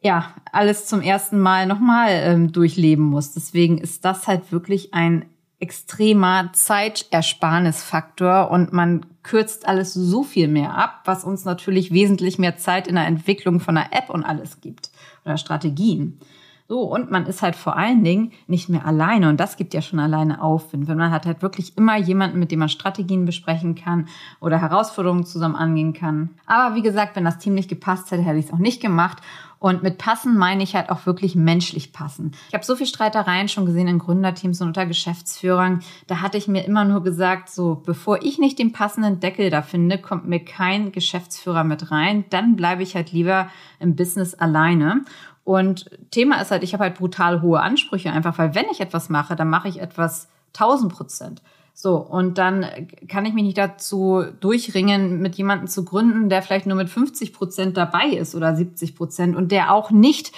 ja, 0.00 0.34
alles 0.50 0.86
zum 0.86 1.00
ersten 1.00 1.38
Mal 1.38 1.66
nochmal 1.66 2.08
ähm, 2.10 2.52
durchleben 2.52 3.04
muss. 3.04 3.32
Deswegen 3.32 3.78
ist 3.78 4.04
das 4.04 4.26
halt 4.26 4.50
wirklich 4.50 4.92
ein 4.92 5.26
extremer 5.60 6.50
Zeitersparnisfaktor 6.52 8.50
und 8.50 8.72
man 8.72 9.06
kürzt 9.22 9.66
alles 9.66 9.94
so 9.94 10.24
viel 10.24 10.48
mehr 10.48 10.74
ab, 10.76 11.02
was 11.04 11.24
uns 11.24 11.44
natürlich 11.44 11.92
wesentlich 11.92 12.38
mehr 12.38 12.56
Zeit 12.56 12.88
in 12.88 12.96
der 12.96 13.06
Entwicklung 13.06 13.60
von 13.60 13.76
einer 13.76 13.92
App 13.92 14.10
und 14.10 14.24
alles 14.24 14.60
gibt 14.60 14.90
oder 15.24 15.38
Strategien. 15.38 16.18
So, 16.66 16.80
und 16.80 17.10
man 17.10 17.26
ist 17.26 17.42
halt 17.42 17.56
vor 17.56 17.76
allen 17.76 18.02
Dingen 18.04 18.32
nicht 18.46 18.70
mehr 18.70 18.86
alleine. 18.86 19.28
Und 19.28 19.38
das 19.38 19.58
gibt 19.58 19.74
ja 19.74 19.82
schon 19.82 19.98
alleine 19.98 20.42
Aufwind. 20.42 20.88
Wenn 20.88 20.96
man 20.96 21.10
hat 21.10 21.26
halt 21.26 21.42
wirklich 21.42 21.76
immer 21.76 21.98
jemanden, 21.98 22.38
mit 22.38 22.50
dem 22.50 22.60
man 22.60 22.70
Strategien 22.70 23.26
besprechen 23.26 23.74
kann 23.74 24.08
oder 24.40 24.58
Herausforderungen 24.58 25.26
zusammen 25.26 25.56
angehen 25.56 25.92
kann. 25.92 26.30
Aber 26.46 26.74
wie 26.74 26.82
gesagt, 26.82 27.16
wenn 27.16 27.24
das 27.24 27.38
Team 27.38 27.52
nicht 27.52 27.68
gepasst 27.68 28.10
hätte, 28.10 28.22
hätte 28.22 28.38
ich 28.38 28.46
es 28.46 28.52
auch 28.52 28.58
nicht 28.58 28.80
gemacht. 28.80 29.18
Und 29.58 29.82
mit 29.82 29.96
passen 29.96 30.36
meine 30.36 30.62
ich 30.62 30.74
halt 30.74 30.90
auch 30.90 31.06
wirklich 31.06 31.34
menschlich 31.34 31.92
passen. 31.92 32.32
Ich 32.48 32.54
habe 32.54 32.64
so 32.64 32.76
viel 32.76 32.86
Streitereien 32.86 33.48
schon 33.48 33.64
gesehen 33.64 33.88
in 33.88 33.98
Gründerteams 33.98 34.60
und 34.60 34.68
unter 34.68 34.84
Geschäftsführern. 34.84 35.80
Da 36.06 36.20
hatte 36.20 36.36
ich 36.36 36.48
mir 36.48 36.66
immer 36.66 36.84
nur 36.84 37.02
gesagt, 37.02 37.48
so 37.48 37.82
bevor 37.86 38.22
ich 38.22 38.38
nicht 38.38 38.58
den 38.58 38.72
passenden 38.72 39.20
Deckel 39.20 39.48
da 39.48 39.62
finde, 39.62 39.96
kommt 39.96 40.28
mir 40.28 40.40
kein 40.40 40.92
Geschäftsführer 40.92 41.64
mit 41.64 41.90
rein. 41.90 42.24
Dann 42.28 42.56
bleibe 42.56 42.82
ich 42.82 42.94
halt 42.94 43.12
lieber 43.12 43.48
im 43.80 43.96
Business 43.96 44.34
alleine. 44.34 45.04
Und 45.44 45.90
Thema 46.10 46.40
ist 46.40 46.50
halt, 46.50 46.62
ich 46.62 46.72
habe 46.72 46.84
halt 46.84 46.96
brutal 46.96 47.42
hohe 47.42 47.60
Ansprüche 47.60 48.10
einfach, 48.10 48.38
weil 48.38 48.54
wenn 48.54 48.66
ich 48.70 48.80
etwas 48.80 49.10
mache, 49.10 49.36
dann 49.36 49.50
mache 49.50 49.68
ich 49.68 49.80
etwas 49.80 50.28
1000 50.54 50.92
Prozent. 50.92 51.42
So, 51.74 51.96
und 51.96 52.38
dann 52.38 52.64
kann 53.08 53.26
ich 53.26 53.34
mich 53.34 53.42
nicht 53.42 53.58
dazu 53.58 54.24
durchringen, 54.40 55.20
mit 55.20 55.34
jemandem 55.34 55.66
zu 55.66 55.84
gründen, 55.84 56.28
der 56.28 56.40
vielleicht 56.40 56.66
nur 56.66 56.76
mit 56.76 56.88
50 56.88 57.32
Prozent 57.32 57.76
dabei 57.76 58.06
ist 58.06 58.34
oder 58.34 58.54
70 58.54 58.94
Prozent 58.94 59.36
und 59.36 59.50
der 59.50 59.72
auch 59.72 59.90
nicht 59.90 60.32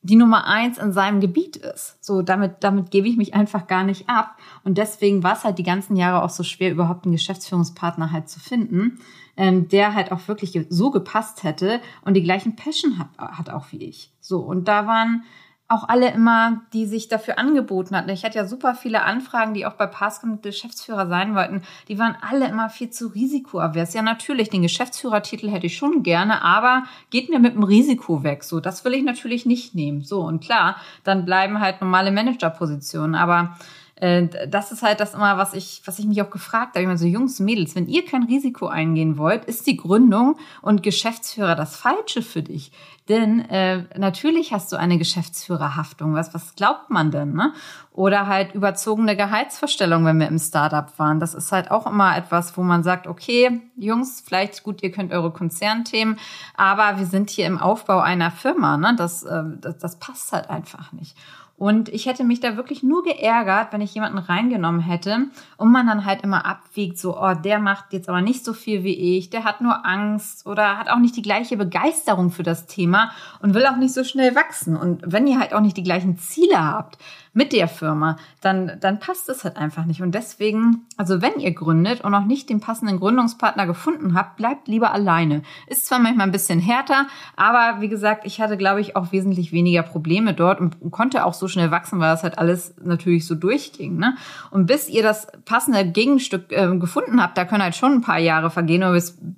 die 0.00 0.16
Nummer 0.16 0.46
eins 0.46 0.78
in 0.78 0.92
seinem 0.92 1.20
Gebiet 1.20 1.56
ist. 1.56 2.02
So, 2.02 2.22
damit, 2.22 2.56
damit 2.60 2.90
gebe 2.90 3.06
ich 3.06 3.16
mich 3.16 3.34
einfach 3.34 3.68
gar 3.68 3.84
nicht 3.84 4.08
ab. 4.08 4.36
Und 4.64 4.78
deswegen 4.78 5.22
war 5.22 5.34
es 5.34 5.44
halt 5.44 5.58
die 5.58 5.62
ganzen 5.62 5.94
Jahre 5.94 6.24
auch 6.24 6.30
so 6.30 6.42
schwer, 6.42 6.72
überhaupt 6.72 7.04
einen 7.04 7.12
Geschäftsführungspartner 7.12 8.10
halt 8.10 8.28
zu 8.28 8.40
finden, 8.40 8.98
ähm, 9.36 9.68
der 9.68 9.94
halt 9.94 10.12
auch 10.12 10.28
wirklich 10.28 10.58
so 10.68 10.90
gepasst 10.90 11.42
hätte 11.42 11.80
und 12.04 12.14
die 12.14 12.22
gleichen 12.22 12.56
Passion 12.56 12.98
hat, 12.98 13.08
hat 13.18 13.50
auch 13.50 13.66
wie 13.72 13.84
ich. 13.84 14.10
So, 14.20 14.40
und 14.40 14.68
da 14.68 14.86
waren 14.86 15.24
auch 15.72 15.88
alle 15.88 16.10
immer, 16.10 16.60
die 16.74 16.84
sich 16.84 17.08
dafür 17.08 17.38
angeboten 17.38 17.96
hatten. 17.96 18.10
Ich 18.10 18.24
hatte 18.24 18.36
ja 18.36 18.46
super 18.46 18.74
viele 18.74 19.04
Anfragen, 19.04 19.54
die 19.54 19.64
auch 19.64 19.72
bei 19.72 19.86
Passcom 19.86 20.42
Geschäftsführer 20.42 21.08
sein 21.08 21.34
wollten. 21.34 21.62
Die 21.88 21.98
waren 21.98 22.14
alle 22.20 22.46
immer 22.46 22.68
viel 22.68 22.90
zu 22.90 23.08
risikoavers. 23.08 23.94
Ja, 23.94 24.02
natürlich, 24.02 24.50
den 24.50 24.62
Geschäftsführertitel 24.62 25.48
hätte 25.48 25.66
ich 25.66 25.76
schon 25.76 26.02
gerne, 26.02 26.42
aber 26.42 26.84
geht 27.08 27.30
mir 27.30 27.38
mit 27.38 27.54
dem 27.54 27.62
Risiko 27.62 28.22
weg. 28.22 28.44
So, 28.44 28.60
das 28.60 28.84
will 28.84 28.92
ich 28.92 29.02
natürlich 29.02 29.46
nicht 29.46 29.74
nehmen. 29.74 30.02
So, 30.02 30.20
und 30.20 30.44
klar, 30.44 30.76
dann 31.04 31.24
bleiben 31.24 31.58
halt 31.58 31.80
normale 31.80 32.12
Managerpositionen. 32.12 33.14
Aber 33.14 33.56
das 34.02 34.72
ist 34.72 34.82
halt 34.82 34.98
das 34.98 35.14
immer, 35.14 35.36
was 35.38 35.54
ich, 35.54 35.80
was 35.84 36.00
ich 36.00 36.06
mich 36.06 36.20
auch 36.22 36.30
gefragt 36.30 36.70
habe. 36.70 36.80
Ich 36.80 36.86
meine, 36.86 36.98
so 36.98 37.06
Jungs, 37.06 37.38
Mädels, 37.38 37.76
wenn 37.76 37.86
ihr 37.86 38.04
kein 38.04 38.24
Risiko 38.24 38.66
eingehen 38.66 39.16
wollt, 39.16 39.44
ist 39.44 39.64
die 39.68 39.76
Gründung 39.76 40.38
und 40.60 40.82
Geschäftsführer 40.82 41.54
das 41.54 41.76
Falsche 41.76 42.22
für 42.22 42.42
dich. 42.42 42.72
Denn 43.08 43.48
äh, 43.48 43.84
natürlich 43.96 44.52
hast 44.52 44.72
du 44.72 44.76
eine 44.76 44.98
Geschäftsführerhaftung. 44.98 46.14
Was, 46.14 46.34
was 46.34 46.56
glaubt 46.56 46.90
man 46.90 47.12
denn? 47.12 47.34
Ne? 47.34 47.52
Oder 47.92 48.26
halt 48.26 48.54
überzogene 48.54 49.16
Gehaltsverstellung, 49.16 50.04
wenn 50.04 50.18
wir 50.18 50.26
im 50.26 50.38
Startup 50.40 50.98
waren. 50.98 51.20
Das 51.20 51.34
ist 51.34 51.52
halt 51.52 51.70
auch 51.70 51.86
immer 51.86 52.16
etwas, 52.16 52.56
wo 52.56 52.62
man 52.62 52.82
sagt, 52.82 53.06
okay, 53.06 53.60
Jungs, 53.76 54.20
vielleicht 54.26 54.64
gut, 54.64 54.82
ihr 54.82 54.90
könnt 54.90 55.12
eure 55.12 55.30
Konzernthemen, 55.30 56.18
aber 56.56 56.98
wir 56.98 57.06
sind 57.06 57.30
hier 57.30 57.46
im 57.46 57.58
Aufbau 57.58 58.00
einer 58.00 58.32
Firma. 58.32 58.76
Ne? 58.76 58.94
Das, 58.96 59.22
äh, 59.22 59.42
das, 59.60 59.78
das 59.78 59.98
passt 60.00 60.32
halt 60.32 60.50
einfach 60.50 60.90
nicht. 60.92 61.16
Und 61.62 61.88
ich 61.90 62.06
hätte 62.06 62.24
mich 62.24 62.40
da 62.40 62.56
wirklich 62.56 62.82
nur 62.82 63.04
geärgert, 63.04 63.72
wenn 63.72 63.82
ich 63.82 63.94
jemanden 63.94 64.18
reingenommen 64.18 64.80
hätte 64.80 65.28
und 65.56 65.70
man 65.70 65.86
dann 65.86 66.04
halt 66.04 66.22
immer 66.22 66.44
abwiegt, 66.44 66.98
so, 66.98 67.16
oh, 67.16 67.34
der 67.34 67.60
macht 67.60 67.92
jetzt 67.92 68.08
aber 68.08 68.20
nicht 68.20 68.44
so 68.44 68.52
viel 68.52 68.82
wie 68.82 69.16
ich, 69.16 69.30
der 69.30 69.44
hat 69.44 69.60
nur 69.60 69.86
Angst 69.86 70.44
oder 70.44 70.76
hat 70.76 70.90
auch 70.90 70.98
nicht 70.98 71.16
die 71.16 71.22
gleiche 71.22 71.56
Begeisterung 71.56 72.32
für 72.32 72.42
das 72.42 72.66
Thema 72.66 73.12
und 73.42 73.54
will 73.54 73.64
auch 73.64 73.76
nicht 73.76 73.94
so 73.94 74.02
schnell 74.02 74.34
wachsen. 74.34 74.76
Und 74.76 75.02
wenn 75.06 75.28
ihr 75.28 75.38
halt 75.38 75.54
auch 75.54 75.60
nicht 75.60 75.76
die 75.76 75.84
gleichen 75.84 76.18
Ziele 76.18 76.58
habt, 76.58 76.98
mit 77.34 77.52
der 77.52 77.66
Firma, 77.66 78.16
dann, 78.40 78.72
dann 78.80 78.98
passt 78.98 79.28
es 79.28 79.44
halt 79.44 79.56
einfach 79.56 79.86
nicht. 79.86 80.02
Und 80.02 80.14
deswegen, 80.14 80.86
also 80.96 81.22
wenn 81.22 81.40
ihr 81.40 81.52
gründet 81.52 82.02
und 82.02 82.12
noch 82.12 82.26
nicht 82.26 82.50
den 82.50 82.60
passenden 82.60 83.00
Gründungspartner 83.00 83.66
gefunden 83.66 84.14
habt, 84.14 84.36
bleibt 84.36 84.68
lieber 84.68 84.92
alleine. 84.92 85.42
Ist 85.66 85.86
zwar 85.86 85.98
manchmal 85.98 86.26
ein 86.26 86.32
bisschen 86.32 86.60
härter, 86.60 87.06
aber 87.36 87.80
wie 87.80 87.88
gesagt, 87.88 88.26
ich 88.26 88.40
hatte, 88.40 88.58
glaube 88.58 88.80
ich, 88.80 88.96
auch 88.96 89.12
wesentlich 89.12 89.52
weniger 89.52 89.82
Probleme 89.82 90.34
dort 90.34 90.60
und 90.60 90.90
konnte 90.90 91.24
auch 91.24 91.32
so 91.32 91.48
schnell 91.48 91.70
wachsen, 91.70 92.00
weil 92.00 92.10
das 92.10 92.22
halt 92.22 92.38
alles 92.38 92.74
natürlich 92.82 93.26
so 93.26 93.34
durchging. 93.34 93.96
Ne? 93.96 94.16
Und 94.50 94.66
bis 94.66 94.88
ihr 94.88 95.02
das 95.02 95.26
passende 95.46 95.86
Gegenstück 95.86 96.52
äh, 96.52 96.76
gefunden 96.76 97.22
habt, 97.22 97.38
da 97.38 97.46
können 97.46 97.62
halt 97.62 97.76
schon 97.76 97.92
ein 97.92 98.00
paar 98.02 98.18
Jahre 98.18 98.50
vergehen, 98.50 98.82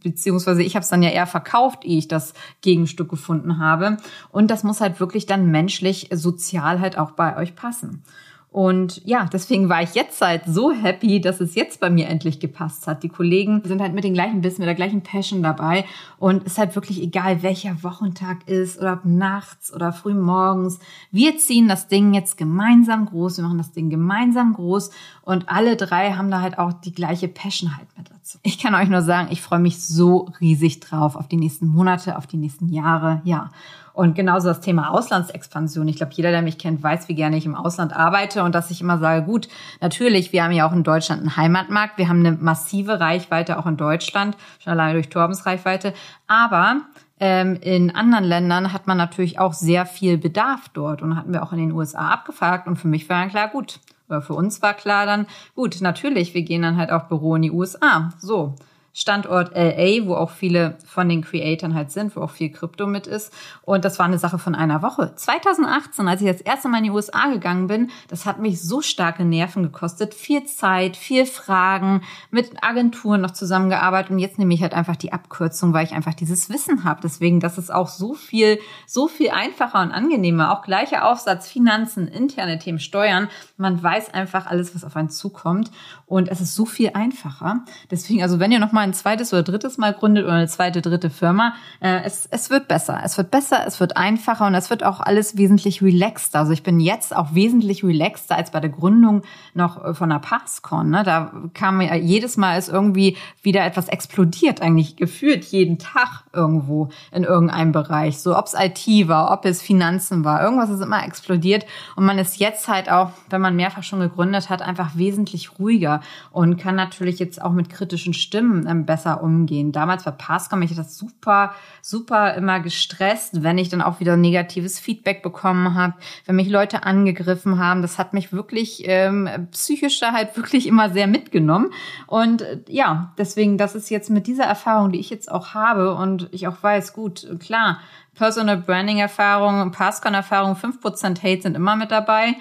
beziehungsweise 0.02 0.62
ich 0.62 0.74
habe 0.74 0.82
es 0.82 0.88
dann 0.88 1.02
ja 1.02 1.10
eher 1.10 1.26
verkauft, 1.26 1.84
ehe 1.84 1.98
ich 1.98 2.08
das 2.08 2.34
Gegenstück 2.60 3.08
gefunden 3.08 3.58
habe. 3.58 3.98
Und 4.30 4.50
das 4.50 4.64
muss 4.64 4.80
halt 4.80 4.98
wirklich 4.98 5.26
dann 5.26 5.50
menschlich, 5.50 6.08
sozial 6.12 6.80
halt 6.80 6.98
auch 6.98 7.12
bei 7.12 7.36
euch 7.36 7.54
passen 7.54 7.83
passen. 7.84 8.02
Und 8.50 9.04
ja, 9.04 9.28
deswegen 9.32 9.68
war 9.68 9.82
ich 9.82 9.94
jetzt 9.94 10.20
halt 10.20 10.42
so 10.46 10.70
happy, 10.70 11.20
dass 11.20 11.40
es 11.40 11.56
jetzt 11.56 11.80
bei 11.80 11.90
mir 11.90 12.06
endlich 12.06 12.38
gepasst 12.38 12.86
hat. 12.86 13.02
Die 13.02 13.08
Kollegen 13.08 13.62
sind 13.64 13.82
halt 13.82 13.94
mit 13.94 14.04
dem 14.04 14.14
gleichen 14.14 14.42
Biss, 14.42 14.58
mit 14.58 14.68
der 14.68 14.76
gleichen 14.76 15.02
Passion 15.02 15.42
dabei. 15.42 15.84
Und 16.20 16.46
es 16.46 16.52
ist 16.52 16.58
halt 16.58 16.76
wirklich 16.76 17.02
egal, 17.02 17.42
welcher 17.42 17.82
Wochentag 17.82 18.46
ist 18.46 18.78
oder 18.78 18.92
ob 18.92 19.04
nachts 19.06 19.74
oder 19.74 19.92
früh 19.92 20.14
morgens. 20.14 20.78
Wir 21.10 21.36
ziehen 21.36 21.66
das 21.66 21.88
Ding 21.88 22.14
jetzt 22.14 22.36
gemeinsam 22.36 23.06
groß. 23.06 23.38
Wir 23.38 23.42
machen 23.42 23.58
das 23.58 23.72
Ding 23.72 23.90
gemeinsam 23.90 24.52
groß. 24.52 24.90
Und 25.22 25.48
alle 25.48 25.74
drei 25.74 26.12
haben 26.12 26.30
da 26.30 26.40
halt 26.40 26.56
auch 26.56 26.74
die 26.74 26.94
gleiche 26.94 27.26
Passion 27.26 27.76
halt 27.76 27.88
mit 27.98 28.08
dazu. 28.08 28.38
Ich 28.44 28.58
kann 28.58 28.76
euch 28.76 28.88
nur 28.88 29.02
sagen, 29.02 29.30
ich 29.32 29.42
freue 29.42 29.58
mich 29.58 29.84
so 29.84 30.28
riesig 30.40 30.78
drauf 30.78 31.16
auf 31.16 31.26
die 31.26 31.38
nächsten 31.38 31.66
Monate, 31.66 32.16
auf 32.16 32.28
die 32.28 32.36
nächsten 32.36 32.68
Jahre. 32.68 33.20
Ja. 33.24 33.50
Und 33.94 34.16
genauso 34.16 34.48
das 34.48 34.60
Thema 34.60 34.90
Auslandsexpansion. 34.90 35.86
Ich 35.86 35.96
glaube, 35.96 36.12
jeder, 36.14 36.32
der 36.32 36.42
mich 36.42 36.58
kennt, 36.58 36.82
weiß, 36.82 37.08
wie 37.08 37.14
gerne 37.14 37.36
ich 37.36 37.46
im 37.46 37.54
Ausland 37.54 37.94
arbeite 37.94 38.42
und 38.42 38.52
dass 38.52 38.72
ich 38.72 38.80
immer 38.80 38.98
sage, 38.98 39.24
gut, 39.24 39.48
natürlich, 39.80 40.32
wir 40.32 40.42
haben 40.42 40.50
ja 40.50 40.66
auch 40.66 40.72
in 40.72 40.82
Deutschland 40.82 41.20
einen 41.20 41.36
Heimatmarkt, 41.36 41.96
wir 41.96 42.08
haben 42.08 42.26
eine 42.26 42.32
massive 42.32 42.98
Reichweite 42.98 43.56
auch 43.56 43.66
in 43.66 43.76
Deutschland, 43.76 44.36
schon 44.58 44.72
alleine 44.72 44.94
durch 44.94 45.10
Torbens 45.10 45.46
Reichweite, 45.46 45.94
aber 46.26 46.80
ähm, 47.20 47.56
in 47.60 47.94
anderen 47.94 48.24
Ländern 48.24 48.72
hat 48.72 48.88
man 48.88 48.98
natürlich 48.98 49.38
auch 49.38 49.52
sehr 49.52 49.86
viel 49.86 50.18
Bedarf 50.18 50.68
dort 50.74 51.00
und 51.00 51.14
hatten 51.14 51.32
wir 51.32 51.44
auch 51.44 51.52
in 51.52 51.58
den 51.58 51.70
USA 51.70 52.08
abgefragt 52.08 52.66
und 52.66 52.76
für 52.76 52.88
mich 52.88 53.08
war 53.08 53.20
dann 53.20 53.30
klar, 53.30 53.46
gut, 53.46 53.78
oder 54.08 54.22
für 54.22 54.34
uns 54.34 54.60
war 54.60 54.74
klar 54.74 55.06
dann, 55.06 55.26
gut, 55.54 55.80
natürlich, 55.80 56.34
wir 56.34 56.42
gehen 56.42 56.62
dann 56.62 56.76
halt 56.76 56.90
auch 56.90 57.04
Büro 57.04 57.36
in 57.36 57.42
die 57.42 57.52
USA. 57.52 58.12
So. 58.18 58.56
Standort 58.96 59.50
LA, 59.56 60.06
wo 60.06 60.14
auch 60.14 60.30
viele 60.30 60.76
von 60.86 61.08
den 61.08 61.22
Creatoren 61.22 61.74
halt 61.74 61.90
sind, 61.90 62.14
wo 62.14 62.20
auch 62.20 62.30
viel 62.30 62.50
Krypto 62.50 62.86
mit 62.86 63.08
ist. 63.08 63.32
Und 63.62 63.84
das 63.84 63.98
war 63.98 64.06
eine 64.06 64.20
Sache 64.20 64.38
von 64.38 64.54
einer 64.54 64.82
Woche. 64.82 65.12
2018, 65.16 66.06
als 66.06 66.22
ich 66.22 66.28
das 66.28 66.40
erste 66.40 66.68
Mal 66.68 66.78
in 66.78 66.84
die 66.84 66.90
USA 66.90 67.26
gegangen 67.26 67.66
bin, 67.66 67.90
das 68.06 68.24
hat 68.24 68.38
mich 68.38 68.62
so 68.62 68.82
starke 68.82 69.24
Nerven 69.24 69.64
gekostet. 69.64 70.14
Viel 70.14 70.44
Zeit, 70.44 70.96
viel 70.96 71.26
Fragen, 71.26 72.02
mit 72.30 72.62
Agenturen 72.62 73.20
noch 73.20 73.32
zusammengearbeitet. 73.32 74.12
Und 74.12 74.20
jetzt 74.20 74.38
nehme 74.38 74.54
ich 74.54 74.62
halt 74.62 74.74
einfach 74.74 74.94
die 74.94 75.12
Abkürzung, 75.12 75.72
weil 75.72 75.84
ich 75.84 75.92
einfach 75.92 76.14
dieses 76.14 76.48
Wissen 76.48 76.84
habe. 76.84 77.00
Deswegen, 77.02 77.40
das 77.40 77.58
ist 77.58 77.74
auch 77.74 77.88
so 77.88 78.14
viel, 78.14 78.60
so 78.86 79.08
viel 79.08 79.30
einfacher 79.30 79.82
und 79.82 79.90
angenehmer. 79.90 80.52
Auch 80.52 80.62
gleicher 80.62 81.08
Aufsatz, 81.08 81.48
Finanzen, 81.48 82.06
interne 82.06 82.60
Themen, 82.60 82.78
Steuern. 82.78 83.26
Man 83.56 83.82
weiß 83.82 84.14
einfach 84.14 84.46
alles, 84.46 84.72
was 84.72 84.84
auf 84.84 84.94
einen 84.94 85.10
zukommt. 85.10 85.72
Und 86.06 86.28
es 86.28 86.40
ist 86.40 86.54
so 86.54 86.64
viel 86.64 86.92
einfacher. 86.94 87.64
Deswegen, 87.90 88.22
also 88.22 88.38
wenn 88.38 88.52
ihr 88.52 88.60
noch 88.60 88.70
mal 88.70 88.83
ein 88.84 88.94
zweites 88.94 89.32
oder 89.32 89.42
drittes 89.42 89.78
Mal 89.78 89.92
gründet 89.92 90.24
oder 90.24 90.34
eine 90.34 90.48
zweite, 90.48 90.80
dritte 90.82 91.10
Firma, 91.10 91.54
äh, 91.80 92.02
es, 92.04 92.26
es 92.30 92.50
wird 92.50 92.68
besser. 92.68 93.00
Es 93.02 93.18
wird 93.18 93.30
besser, 93.30 93.64
es 93.66 93.80
wird 93.80 93.96
einfacher 93.96 94.46
und 94.46 94.54
es 94.54 94.70
wird 94.70 94.84
auch 94.84 95.00
alles 95.00 95.36
wesentlich 95.36 95.82
relaxter. 95.82 96.40
Also 96.40 96.52
ich 96.52 96.62
bin 96.62 96.78
jetzt 96.80 97.14
auch 97.14 97.34
wesentlich 97.34 97.82
relaxter 97.82 98.36
als 98.36 98.50
bei 98.50 98.60
der 98.60 98.70
Gründung 98.70 99.22
noch 99.54 99.84
äh, 99.84 99.94
von 99.94 100.10
der 100.10 100.18
Passcon. 100.18 100.90
Ne? 100.90 101.02
Da 101.02 101.32
kam 101.54 101.80
ja 101.80 101.94
jedes 101.94 102.36
Mal 102.36 102.58
ist 102.58 102.68
irgendwie 102.68 103.16
wieder 103.42 103.64
etwas 103.64 103.88
explodiert, 103.88 104.62
eigentlich 104.62 104.96
gefühlt 104.96 105.44
jeden 105.44 105.78
Tag 105.78 106.24
irgendwo 106.32 106.90
in 107.10 107.24
irgendeinem 107.24 107.72
Bereich. 107.72 108.18
So 108.18 108.36
ob 108.36 108.46
es 108.46 108.54
IT 108.54 109.08
war, 109.08 109.32
ob 109.32 109.44
es 109.44 109.62
Finanzen 109.62 110.24
war, 110.24 110.42
irgendwas 110.42 110.70
ist 110.70 110.80
immer 110.80 111.04
explodiert. 111.04 111.66
Und 111.96 112.04
man 112.04 112.18
ist 112.18 112.38
jetzt 112.38 112.68
halt 112.68 112.90
auch, 112.90 113.10
wenn 113.30 113.40
man 113.40 113.56
mehrfach 113.56 113.82
schon 113.82 114.00
gegründet 114.00 114.50
hat, 114.50 114.62
einfach 114.62 114.96
wesentlich 114.96 115.58
ruhiger 115.58 116.00
und 116.30 116.58
kann 116.58 116.74
natürlich 116.74 117.18
jetzt 117.18 117.40
auch 117.40 117.52
mit 117.52 117.70
kritischen 117.70 118.14
Stimmen 118.14 118.66
ähm, 118.74 118.86
besser 118.86 119.22
umgehen. 119.22 119.72
Damals 119.72 120.04
bei 120.04 120.10
Passcom, 120.10 120.62
ich 120.62 120.74
das 120.74 120.96
super, 120.96 121.54
super 121.82 122.34
immer 122.34 122.60
gestresst, 122.60 123.42
wenn 123.42 123.58
ich 123.58 123.68
dann 123.68 123.82
auch 123.82 124.00
wieder 124.00 124.16
negatives 124.16 124.78
Feedback 124.78 125.22
bekommen 125.22 125.74
habe, 125.74 125.94
wenn 126.26 126.36
mich 126.36 126.48
Leute 126.48 126.84
angegriffen 126.84 127.58
haben. 127.58 127.82
Das 127.82 127.98
hat 127.98 128.12
mich 128.12 128.32
wirklich 128.32 128.82
ähm, 128.86 129.28
psychisch 129.52 130.00
da 130.00 130.12
halt 130.12 130.36
wirklich 130.36 130.66
immer 130.66 130.90
sehr 130.90 131.06
mitgenommen. 131.06 131.70
Und 132.06 132.42
äh, 132.42 132.60
ja, 132.68 133.12
deswegen, 133.18 133.58
das 133.58 133.74
ist 133.74 133.90
jetzt 133.90 134.10
mit 134.10 134.26
dieser 134.26 134.44
Erfahrung, 134.44 134.92
die 134.92 135.00
ich 135.00 135.10
jetzt 135.10 135.30
auch 135.30 135.54
habe 135.54 135.94
und 135.94 136.28
ich 136.32 136.46
auch 136.48 136.62
weiß, 136.62 136.92
gut, 136.92 137.26
klar, 137.40 137.80
Personal 138.14 138.58
Branding 138.58 138.98
Erfahrung, 138.98 139.70
Passcon 139.72 140.14
Erfahrung, 140.14 140.54
5% 140.54 141.22
Hate 141.22 141.42
sind 141.42 141.56
immer 141.56 141.76
mit 141.76 141.90
dabei. 141.90 142.36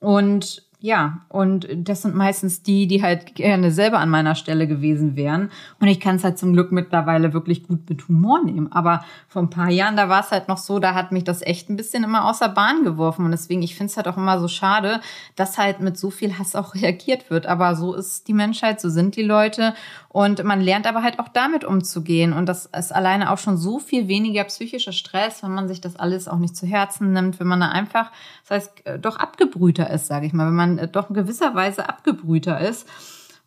Und 0.00 0.63
ja, 0.84 1.20
und 1.30 1.66
das 1.74 2.02
sind 2.02 2.14
meistens 2.14 2.62
die, 2.62 2.86
die 2.86 3.02
halt 3.02 3.34
gerne 3.36 3.70
selber 3.70 4.00
an 4.00 4.10
meiner 4.10 4.34
Stelle 4.34 4.66
gewesen 4.66 5.16
wären. 5.16 5.50
Und 5.80 5.88
ich 5.88 5.98
kann 5.98 6.16
es 6.16 6.24
halt 6.24 6.36
zum 6.36 6.52
Glück 6.52 6.72
mittlerweile 6.72 7.32
wirklich 7.32 7.66
gut 7.66 7.88
mit 7.88 8.06
Humor 8.06 8.44
nehmen. 8.44 8.70
Aber 8.70 9.02
vor 9.26 9.40
ein 9.40 9.48
paar 9.48 9.70
Jahren, 9.70 9.96
da 9.96 10.10
war 10.10 10.20
es 10.20 10.30
halt 10.30 10.46
noch 10.46 10.58
so, 10.58 10.80
da 10.80 10.92
hat 10.92 11.10
mich 11.10 11.24
das 11.24 11.40
echt 11.40 11.70
ein 11.70 11.76
bisschen 11.76 12.04
immer 12.04 12.28
außer 12.28 12.50
Bahn 12.50 12.84
geworfen. 12.84 13.24
Und 13.24 13.30
deswegen, 13.30 13.62
ich 13.62 13.76
finde 13.76 13.92
es 13.92 13.96
halt 13.96 14.06
auch 14.08 14.18
immer 14.18 14.38
so 14.38 14.46
schade, 14.46 15.00
dass 15.36 15.56
halt 15.56 15.80
mit 15.80 15.96
so 15.96 16.10
viel 16.10 16.38
Hass 16.38 16.54
auch 16.54 16.74
reagiert 16.74 17.30
wird. 17.30 17.46
Aber 17.46 17.76
so 17.76 17.94
ist 17.94 18.28
die 18.28 18.34
Menschheit, 18.34 18.78
so 18.78 18.90
sind 18.90 19.16
die 19.16 19.22
Leute. 19.22 19.72
Und 20.10 20.44
man 20.44 20.60
lernt 20.60 20.86
aber 20.86 21.02
halt 21.02 21.18
auch 21.18 21.28
damit 21.28 21.64
umzugehen. 21.64 22.34
Und 22.34 22.46
das 22.46 22.66
ist 22.66 22.94
alleine 22.94 23.32
auch 23.32 23.38
schon 23.38 23.56
so 23.56 23.78
viel 23.78 24.06
weniger 24.06 24.44
psychischer 24.44 24.92
Stress, 24.92 25.42
wenn 25.42 25.54
man 25.54 25.66
sich 25.66 25.80
das 25.80 25.96
alles 25.96 26.28
auch 26.28 26.38
nicht 26.38 26.54
zu 26.54 26.66
Herzen 26.66 27.14
nimmt, 27.14 27.40
wenn 27.40 27.46
man 27.46 27.60
da 27.60 27.70
einfach, 27.70 28.12
das 28.46 28.50
heißt, 28.50 28.86
äh, 28.86 28.98
doch 28.98 29.16
abgebrühter 29.16 29.88
ist, 29.88 30.08
sage 30.08 30.26
ich 30.26 30.34
mal, 30.34 30.46
wenn 30.46 30.54
man 30.54 30.73
äh, 30.78 30.88
doch 30.88 31.08
in 31.10 31.14
gewisser 31.14 31.54
Weise 31.54 31.88
abgebrühter 31.88 32.60
ist 32.60 32.88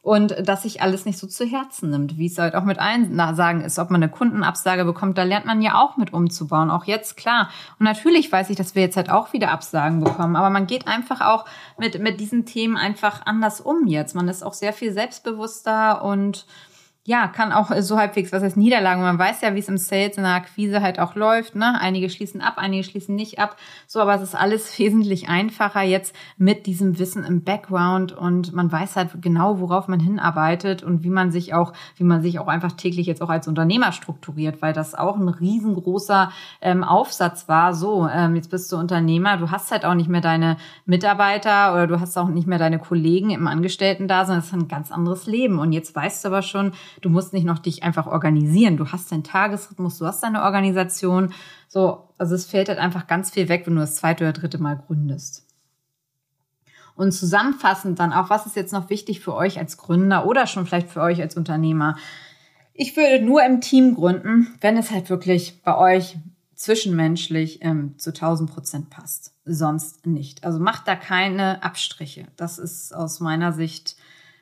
und 0.08 0.48
dass 0.48 0.64
sich 0.64 0.82
alles 0.82 1.04
nicht 1.04 1.20
so 1.20 1.28
zu 1.28 1.46
Herzen 1.46 1.90
nimmt, 1.90 2.18
wie 2.18 2.28
es 2.28 2.38
halt 2.38 2.56
auch 2.56 2.64
mit 2.64 2.80
Einsagen 2.80 3.60
ist, 3.60 3.78
ob 3.78 3.90
man 3.90 4.02
eine 4.02 4.10
Kundenabsage 4.10 4.86
bekommt, 4.86 5.18
da 5.18 5.24
lernt 5.24 5.46
man 5.46 5.62
ja 5.62 5.76
auch 5.82 5.98
mit 5.98 6.14
umzubauen, 6.14 6.72
auch 6.72 6.86
jetzt 6.86 7.18
klar. 7.18 7.50
Und 7.78 7.84
natürlich 7.84 8.32
weiß 8.32 8.50
ich, 8.50 8.56
dass 8.56 8.74
wir 8.74 8.84
jetzt 8.84 8.96
halt 8.96 9.10
auch 9.10 9.34
wieder 9.34 9.52
Absagen 9.52 10.02
bekommen, 10.02 10.38
aber 10.38 10.50
man 10.50 10.66
geht 10.66 10.88
einfach 10.88 11.20
auch 11.20 11.44
mit, 11.78 12.00
mit 12.00 12.22
diesen 12.22 12.46
Themen 12.46 12.78
einfach 12.78 13.26
anders 13.26 13.60
um 13.60 13.86
jetzt. 13.86 14.16
Man 14.16 14.30
ist 14.30 14.44
auch 14.44 14.54
sehr 14.54 14.72
viel 14.72 14.94
selbstbewusster 14.94 16.02
und 16.02 16.46
ja, 17.08 17.28
kann 17.30 17.54
auch 17.54 17.72
so 17.80 17.98
halbwegs, 17.98 18.34
was 18.34 18.44
heißt 18.44 18.58
Niederlagen. 18.58 19.02
Man 19.02 19.18
weiß 19.18 19.40
ja, 19.40 19.56
wie 19.56 19.60
es 19.60 19.70
im 19.70 19.78
Sales, 19.78 20.18
in 20.18 20.24
der 20.24 20.34
Akquise 20.34 20.82
halt 20.82 21.00
auch 21.00 21.16
läuft. 21.16 21.56
Ne? 21.56 21.80
Einige 21.80 22.10
schließen 22.10 22.42
ab, 22.42 22.56
einige 22.58 22.84
schließen 22.84 23.16
nicht 23.16 23.40
ab. 23.40 23.56
So, 23.88 24.02
aber 24.02 24.14
es 24.16 24.22
ist 24.22 24.36
alles 24.36 24.78
wesentlich 24.78 25.30
einfacher 25.30 25.84
jetzt 25.84 26.14
mit 26.38 26.66
diesem 26.66 27.00
Wissen 27.00 27.24
im 27.24 27.46
Background 27.46 28.12
und 28.12 28.52
man 28.52 28.70
weiß 28.70 28.98
halt 28.98 29.22
genau, 29.22 29.62
worauf 29.62 29.88
man 29.88 30.02
hinarbeitet 30.02 30.84
und 30.84 31.04
wie 31.04 31.10
man 31.10 31.32
sich 31.32 31.54
auch, 31.54 31.72
wie 31.96 32.04
man 32.04 32.22
sich 32.22 32.40
auch 32.40 32.50
einfach 32.50 32.74
täglich 32.74 33.08
jetzt 33.08 33.22
auch 33.22 33.30
als 33.30 33.48
Unternehmer 33.48 33.94
strukturiert, 33.94 34.62
weil 34.62 34.74
das 34.74 34.94
auch 34.94 35.16
ein 35.16 35.30
riesengroßer 35.30 36.34
ähm, 36.60 36.84
Aufsatz 36.84 37.48
war. 37.48 37.74
So, 37.74 38.10
ähm, 38.14 38.36
jetzt 38.36 38.52
bist 38.52 38.70
du 38.70 38.76
Unternehmer, 38.76 39.38
du 39.38 39.50
hast 39.50 39.72
halt 39.72 39.86
auch 39.86 39.94
nicht 39.94 40.10
mehr 40.10 40.20
deine 40.20 40.58
Mitarbeiter 40.86 41.72
oder 41.72 41.88
du 41.88 42.02
hast 42.02 42.18
auch 42.18 42.28
nicht 42.28 42.48
mehr 42.48 42.60
deine 42.60 42.80
Kollegen 42.80 43.30
im 43.30 43.48
Angestellten-Dasein. 43.48 44.36
Das 44.36 44.48
ist 44.48 44.54
ein 44.54 44.68
ganz 44.68 44.92
anderes 44.92 45.26
Leben. 45.26 45.58
Und 45.60 45.72
jetzt 45.72 45.96
weißt 45.96 46.26
du 46.26 46.28
aber 46.28 46.42
schon, 46.42 46.74
Du 47.02 47.10
musst 47.10 47.34
nicht 47.34 47.46
noch 47.46 47.60
dich 47.60 47.84
einfach 47.84 48.08
organisieren. 48.08 48.78
Du 48.78 48.88
hast 48.88 49.12
deinen 49.12 49.24
Tagesrhythmus, 49.24 49.98
du 50.00 50.06
hast 50.06 50.24
deine 50.24 50.44
Organisation. 50.44 51.34
So, 51.68 52.10
also 52.18 52.36
es 52.36 52.46
fällt 52.46 52.70
halt 52.70 52.80
einfach 52.80 53.08
ganz 53.08 53.30
viel 53.32 53.50
weg, 53.50 53.64
wenn 53.66 53.76
du 53.76 53.82
das 53.82 53.96
zweite 53.96 54.24
oder 54.24 54.34
dritte 54.34 54.58
Mal 54.58 54.78
gründest. 54.88 55.46
Und 56.96 57.12
zusammenfassend 57.12 58.00
dann 58.00 58.12
auch, 58.12 58.32
was 58.32 58.48
ist 58.48 58.56
jetzt 58.56 58.74
noch 58.74 58.90
wichtig 58.90 59.20
für 59.20 59.36
euch 59.36 59.60
als 59.60 59.78
Gründer 59.78 60.26
oder 60.26 60.48
schon 60.48 60.66
vielleicht 60.66 60.90
für 60.90 61.02
euch 61.02 61.22
als 61.22 61.38
Unternehmer? 61.38 61.96
Ich 62.74 62.98
würde 62.98 63.24
nur 63.24 63.46
im 63.46 63.62
Team 63.62 63.94
gründen, 63.94 64.56
wenn 64.62 64.78
es 64.78 64.90
halt 64.92 65.10
wirklich 65.10 65.62
bei 65.64 65.78
euch 65.78 66.18
zwischenmenschlich 66.56 67.60
ähm, 67.62 67.94
zu 68.00 68.10
1000 68.10 68.52
Prozent 68.52 68.90
passt. 68.90 69.34
Sonst 69.46 70.08
nicht. 70.08 70.44
Also 70.44 70.60
macht 70.60 70.88
da 70.88 70.96
keine 70.96 71.64
Abstriche. 71.64 72.26
Das 72.36 72.58
ist 72.58 72.94
aus 72.96 73.20
meiner 73.20 73.54
Sicht 73.54 73.96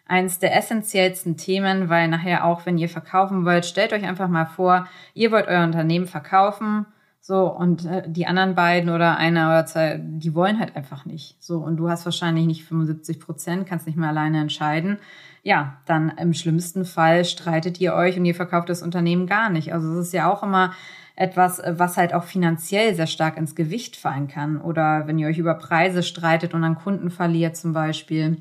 eins 0.08 0.40
der 0.40 0.56
essentiellsten 0.56 1.38
Themen, 1.38 1.90
weil 1.90 2.08
nachher 2.08 2.46
auch, 2.46 2.66
wenn 2.66 2.78
ihr 2.78 2.90
verkaufen 2.90 3.46
wollt, 3.46 3.66
stellt 3.66 3.94
euch 3.94 4.04
einfach 4.04 4.28
mal 4.28 4.46
vor, 4.46 4.88
ihr 5.14 5.32
wollt 5.32 5.48
euer 5.48 5.64
Unternehmen 5.64 6.08
verkaufen, 6.08 6.86
so, 7.28 7.48
und 7.52 7.86
äh, 7.86 8.04
die 8.06 8.28
anderen 8.28 8.54
beiden 8.54 8.92
oder 8.92 9.18
einer 9.18 9.48
oder 9.48 9.66
zwei, 9.66 10.00
die 10.00 10.36
wollen 10.36 10.60
halt 10.60 10.76
einfach 10.76 11.06
nicht. 11.06 11.44
So, 11.44 11.58
und 11.58 11.78
du 11.78 11.90
hast 11.90 12.06
wahrscheinlich 12.06 12.46
nicht 12.46 12.66
75 12.66 13.20
Prozent, 13.20 13.66
kannst 13.66 13.88
nicht 13.88 13.98
mehr 13.98 14.10
alleine 14.10 14.42
entscheiden. 14.42 15.00
Ja, 15.42 15.78
dann 15.88 16.10
im 16.20 16.36
schlimmsten 16.36 16.86
Fall 16.86 17.26
streitet 17.26 17.82
ihr 17.82 17.96
euch 17.96 18.16
und 18.16 18.26
ihr 18.26 18.36
verkauft 18.36 18.70
das 18.70 18.84
Unternehmen 18.84 19.26
gar 19.26 19.50
nicht. 19.50 19.74
Also 19.74 19.92
es 19.94 20.08
ist 20.08 20.14
ja 20.14 20.32
auch 20.32 20.44
immer 20.44 20.74
etwas, 21.16 21.64
was 21.66 21.98
halt 21.98 22.14
auch 22.14 22.26
finanziell 22.26 22.94
sehr 22.94 23.08
stark 23.08 23.38
ins 23.38 23.56
Gewicht 23.56 23.96
fallen 23.96 24.28
kann. 24.28 24.62
Oder 24.62 25.08
wenn 25.08 25.18
ihr 25.18 25.28
euch 25.28 25.40
über 25.40 25.56
Preise 25.56 26.04
streitet 26.04 26.54
und 26.54 26.64
an 26.64 26.76
Kunden 26.76 27.10
verliert 27.10 27.58
zum 27.58 27.74
Beispiel. 27.74 28.38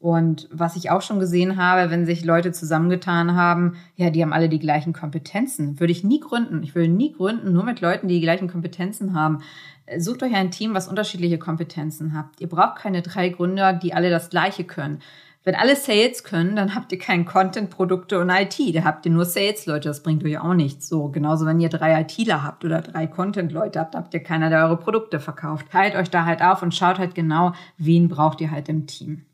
Und 0.00 0.48
was 0.50 0.76
ich 0.76 0.90
auch 0.90 1.02
schon 1.02 1.20
gesehen 1.20 1.58
habe, 1.58 1.90
wenn 1.90 2.06
sich 2.06 2.24
Leute 2.24 2.52
zusammengetan 2.52 3.36
haben, 3.36 3.76
ja, 3.96 4.08
die 4.08 4.22
haben 4.22 4.32
alle 4.32 4.48
die 4.48 4.58
gleichen 4.58 4.94
Kompetenzen. 4.94 5.78
Würde 5.78 5.92
ich 5.92 6.02
nie 6.02 6.20
gründen. 6.20 6.62
Ich 6.62 6.74
würde 6.74 6.88
nie 6.88 7.12
gründen, 7.12 7.52
nur 7.52 7.64
mit 7.64 7.82
Leuten, 7.82 8.08
die 8.08 8.14
die 8.14 8.22
gleichen 8.22 8.48
Kompetenzen 8.48 9.12
haben. 9.14 9.42
Sucht 9.98 10.22
euch 10.22 10.34
ein 10.34 10.50
Team, 10.50 10.72
was 10.72 10.88
unterschiedliche 10.88 11.38
Kompetenzen 11.38 12.16
habt. 12.16 12.40
Ihr 12.40 12.48
braucht 12.48 12.76
keine 12.76 13.02
drei 13.02 13.28
Gründer, 13.28 13.74
die 13.74 13.92
alle 13.92 14.08
das 14.08 14.30
Gleiche 14.30 14.64
können. 14.64 15.00
Wenn 15.44 15.54
alle 15.54 15.76
Sales 15.76 16.24
können, 16.24 16.56
dann 16.56 16.74
habt 16.74 16.92
ihr 16.92 16.98
kein 16.98 17.26
Content, 17.26 17.68
Produkte 17.68 18.20
und 18.20 18.30
IT. 18.30 18.58
Da 18.74 18.84
habt 18.84 19.04
ihr 19.04 19.12
nur 19.12 19.26
Sales-Leute. 19.26 19.88
Das 19.88 20.02
bringt 20.02 20.24
euch 20.24 20.38
auch 20.38 20.54
nichts. 20.54 20.88
So, 20.88 21.08
genauso 21.08 21.44
wenn 21.44 21.60
ihr 21.60 21.68
drei 21.68 22.00
ITler 22.00 22.42
habt 22.42 22.64
oder 22.64 22.80
drei 22.80 23.06
Content-Leute 23.06 23.78
habt, 23.78 23.94
habt 23.94 24.14
ihr 24.14 24.22
keiner, 24.22 24.48
der 24.48 24.64
eure 24.64 24.78
Produkte 24.78 25.20
verkauft. 25.20 25.66
Teilt 25.70 25.94
euch 25.94 26.08
da 26.08 26.24
halt 26.24 26.40
auf 26.40 26.62
und 26.62 26.74
schaut 26.74 26.98
halt 26.98 27.14
genau, 27.14 27.52
wen 27.76 28.08
braucht 28.08 28.40
ihr 28.40 28.50
halt 28.50 28.70
im 28.70 28.86
Team. 28.86 29.26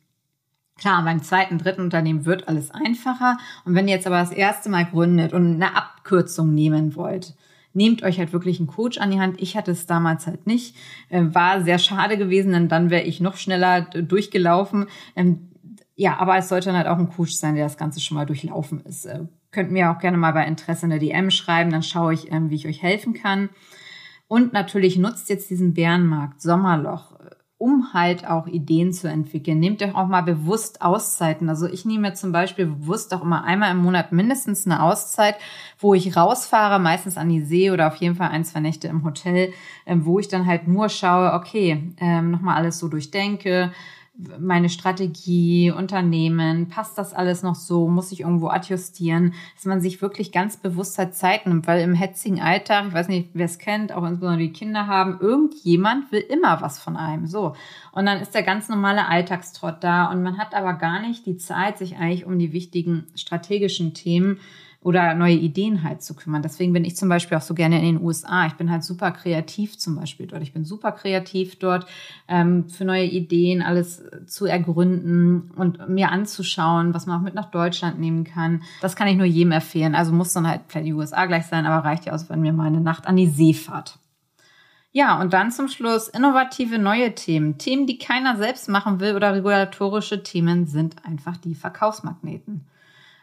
Klar, 0.79 1.03
beim 1.05 1.23
zweiten, 1.23 1.59
dritten 1.59 1.81
Unternehmen 1.81 2.27
wird 2.27 2.49
alles 2.49 2.71
einfacher. 2.71 3.39
Und 3.65 3.75
wenn 3.75 3.89
ihr 3.89 3.95
jetzt 3.95 4.07
aber 4.07 4.19
das 4.19 4.33
erste 4.33 4.69
Mal 4.69 4.85
gründet 4.85 5.33
und 5.33 5.55
eine 5.55 5.75
Abkürzung 5.75 6.55
nehmen 6.55 6.95
wollt, 6.97 7.35
nehmt 7.73 8.03
euch 8.03 8.19
halt 8.19 8.33
wirklich 8.33 8.59
einen 8.59 8.67
Coach 8.67 8.99
an 8.99 9.11
die 9.11 9.21
Hand. 9.21 9.41
Ich 9.41 9.57
hatte 9.57 9.71
es 9.71 9.87
damals 9.87 10.27
halt 10.27 10.47
nicht. 10.47 10.77
Äh, 11.09 11.25
war 11.33 11.63
sehr 11.63 11.79
schade 11.79 12.19
gewesen, 12.19 12.53
denn 12.53 12.69
dann 12.69 12.91
wäre 12.91 13.05
ich 13.05 13.21
noch 13.21 13.37
schneller 13.37 13.83
durchgelaufen. 13.83 14.87
Ähm, 15.15 15.51
ja, 15.95 16.19
aber 16.19 16.37
es 16.37 16.49
sollte 16.49 16.73
halt 16.73 16.87
auch 16.87 16.99
ein 16.99 17.11
Coach 17.11 17.33
sein, 17.33 17.55
der 17.55 17.65
das 17.65 17.79
Ganze 17.79 18.01
schon 18.01 18.17
mal 18.17 18.27
durchlaufen 18.27 18.81
ist. 18.81 19.07
Äh, 19.07 19.27
könnt 19.51 19.71
mir 19.71 19.91
auch 19.91 19.99
gerne 19.99 20.19
mal 20.19 20.33
bei 20.33 20.45
Interesse 20.47 20.85
in 20.85 20.91
der 20.91 20.99
DM 20.99 21.31
schreiben, 21.31 21.71
dann 21.71 21.83
schaue 21.83 22.13
ich, 22.13 22.31
ähm, 22.31 22.51
wie 22.51 22.57
ich 22.57 22.67
euch 22.67 22.83
helfen 22.83 23.15
kann. 23.15 23.49
Und 24.29 24.53
natürlich 24.53 24.99
nutzt 24.99 25.31
jetzt 25.31 25.49
diesen 25.51 25.73
Bärenmarkt, 25.73 26.43
Sommerloch, 26.43 27.16
um 27.59 27.95
halt 27.95 28.27
auch 28.27 28.47
Ideen 28.47 28.93
zu 28.93 29.09
entwickeln. 29.09 29.59
Nehmt 29.59 29.83
euch 29.83 29.95
auch 29.95 30.09
mal 30.09 30.23
bewusst 30.23 30.83
Auszeiten. 30.83 31.49
Also 31.49 31.67
ich 31.67 31.87
nehme 31.87 32.13
zum 32.13 32.31
Beispiel 32.31 32.67
bewusst 32.67 33.15
auch 33.15 33.23
immer 33.23 33.45
einmal 33.45 33.71
im 33.71 33.79
Monat 33.79 34.13
mindestens 34.13 34.67
eine 34.67 34.83
Auszeit, 34.83 35.37
wo 35.79 35.95
ich 35.95 36.17
rausfahre, 36.17 36.79
meistens 36.79 37.17
an 37.17 37.31
die 37.31 37.41
See 37.41 37.71
oder 37.71 37.87
auf 37.87 37.97
jeden 37.97 38.17
Fall 38.17 38.29
ein, 38.29 38.45
zwei 38.45 38.61
Nächte 38.61 38.89
im 38.89 39.05
Hotel, 39.05 39.55
ähm, 39.87 40.05
wo 40.05 40.19
ich 40.19 40.29
dann 40.29 40.47
halt 40.47 40.69
nur 40.69 40.91
schaue, 40.91 41.33
okay, 41.33 41.95
ähm, 41.99 42.31
nochmal 42.31 42.57
alles 42.57 42.79
so 42.79 42.89
durchdenke, 42.89 43.73
meine 44.39 44.69
Strategie, 44.69 45.71
Unternehmen, 45.71 46.69
passt 46.69 46.97
das 46.97 47.13
alles 47.13 47.43
noch 47.43 47.55
so, 47.55 47.89
muss 47.89 48.13
ich 48.13 48.21
irgendwo 48.21 48.49
adjustieren, 48.49 49.35
dass 49.55 49.67
man 49.67 49.81
sich 49.81 50.01
wirklich 50.01 50.33
ganz 50.33 50.57
bewusst 50.57 50.97
halt 50.99 51.15
Zeit 51.15 51.47
nimmt, 51.47 51.67
weil 51.67 51.83
im 51.83 51.95
hetzigen 51.95 52.41
Alltag, 52.41 52.87
ich 52.89 52.95
weiß 52.95 53.09
nicht, 53.09 53.31
wer 53.35 53.45
es 53.45 53.59
kennt, 53.59 53.93
auch 53.93 54.05
insbesondere 54.05 54.47
die 54.47 54.53
Kinder 54.53 54.87
haben, 54.87 55.19
irgendjemand 55.21 56.11
will 56.13 56.21
immer 56.21 56.63
was 56.63 56.79
von 56.79 56.97
einem, 56.97 57.27
so. 57.27 57.55
Und 57.93 58.07
dann 58.07 58.21
ist 58.21 58.35
der 58.35 58.43
ganz 58.43 58.69
normale 58.69 59.07
Alltagstrott 59.07 59.85
da 59.85 60.11
und 60.11 60.23
man 60.23 60.39
hat 60.39 60.55
aber 60.55 60.75
gar 60.75 61.01
nicht 61.01 61.27
die 61.27 61.37
Zeit, 61.37 61.79
sich 61.79 61.97
eigentlich 61.97 62.25
um 62.25 62.39
die 62.39 62.53
wichtigen 62.53 63.07
strategischen 63.15 63.93
Themen 63.93 64.39
oder 64.87 65.15
neue 65.15 65.35
Ideen 65.35 65.83
halt 65.83 66.01
zu 66.01 66.15
kümmern. 66.15 66.43
Deswegen 66.43 66.73
bin 66.73 66.85
ich 66.85 66.95
zum 66.95 67.09
Beispiel 67.09 67.37
auch 67.37 67.43
so 67.43 67.55
gerne 67.55 67.81
in 67.81 67.97
den 67.97 68.01
USA. 68.01 68.47
Ich 68.47 68.53
bin 68.53 68.71
halt 68.71 68.85
super 68.85 69.11
kreativ 69.11 69.77
zum 69.77 69.97
Beispiel 69.97 70.29
dort. 70.29 70.45
Ich 70.45 70.53
bin 70.53 70.65
super 70.65 70.93
kreativ 70.93 71.59
dort 71.59 71.89
ähm, 72.29 72.69
für 72.69 72.85
neue 72.85 73.07
Ideen, 73.07 73.63
alles 73.63 74.05
zu 74.27 74.47
ergründen 74.47 75.51
und 75.57 75.89
mir 75.89 76.13
anzuschauen, 76.13 76.95
was 76.95 77.07
man 77.07 77.19
auch 77.19 77.25
mit 77.25 77.35
nach 77.35 77.51
Deutschland 77.51 77.99
nehmen 77.99 78.23
kann. 78.23 78.63
Das 78.81 78.95
kann 78.95 79.09
ich 79.09 79.17
nur 79.17 79.27
jedem 79.27 79.51
empfehlen. 79.51 79.97
Also 79.97 80.13
muss 80.13 80.33
dann 80.33 80.47
halt 80.47 80.61
vielleicht 80.69 80.87
die 80.87 80.93
USA 80.93 81.27
gleich 81.27 81.47
sein, 81.47 81.67
aber 81.67 81.85
reicht 81.85 82.07
ja 82.07 82.13
aus, 82.13 82.31
wenn 82.31 82.45
wir 82.45 82.53
mal 82.53 82.69
eine 82.69 82.81
Nacht 82.81 83.09
an 83.09 83.17
die 83.17 83.27
See 83.27 83.55
fahrt. 83.55 83.99
Ja, 84.93 85.21
und 85.21 85.33
dann 85.33 85.51
zum 85.51 85.67
Schluss 85.67 86.07
innovative 86.07 86.79
neue 86.79 87.13
Themen. 87.13 87.59
Themen, 87.59 87.89
die 87.89 87.99
keiner 87.99 88.37
selbst 88.37 88.69
machen 88.69 89.01
will 89.01 89.17
oder 89.17 89.35
regulatorische 89.35 90.23
Themen 90.23 90.69
sind 90.69 91.05
einfach 91.05 91.37
die 91.37 91.57
Verkaufsmagneten. 91.57 92.69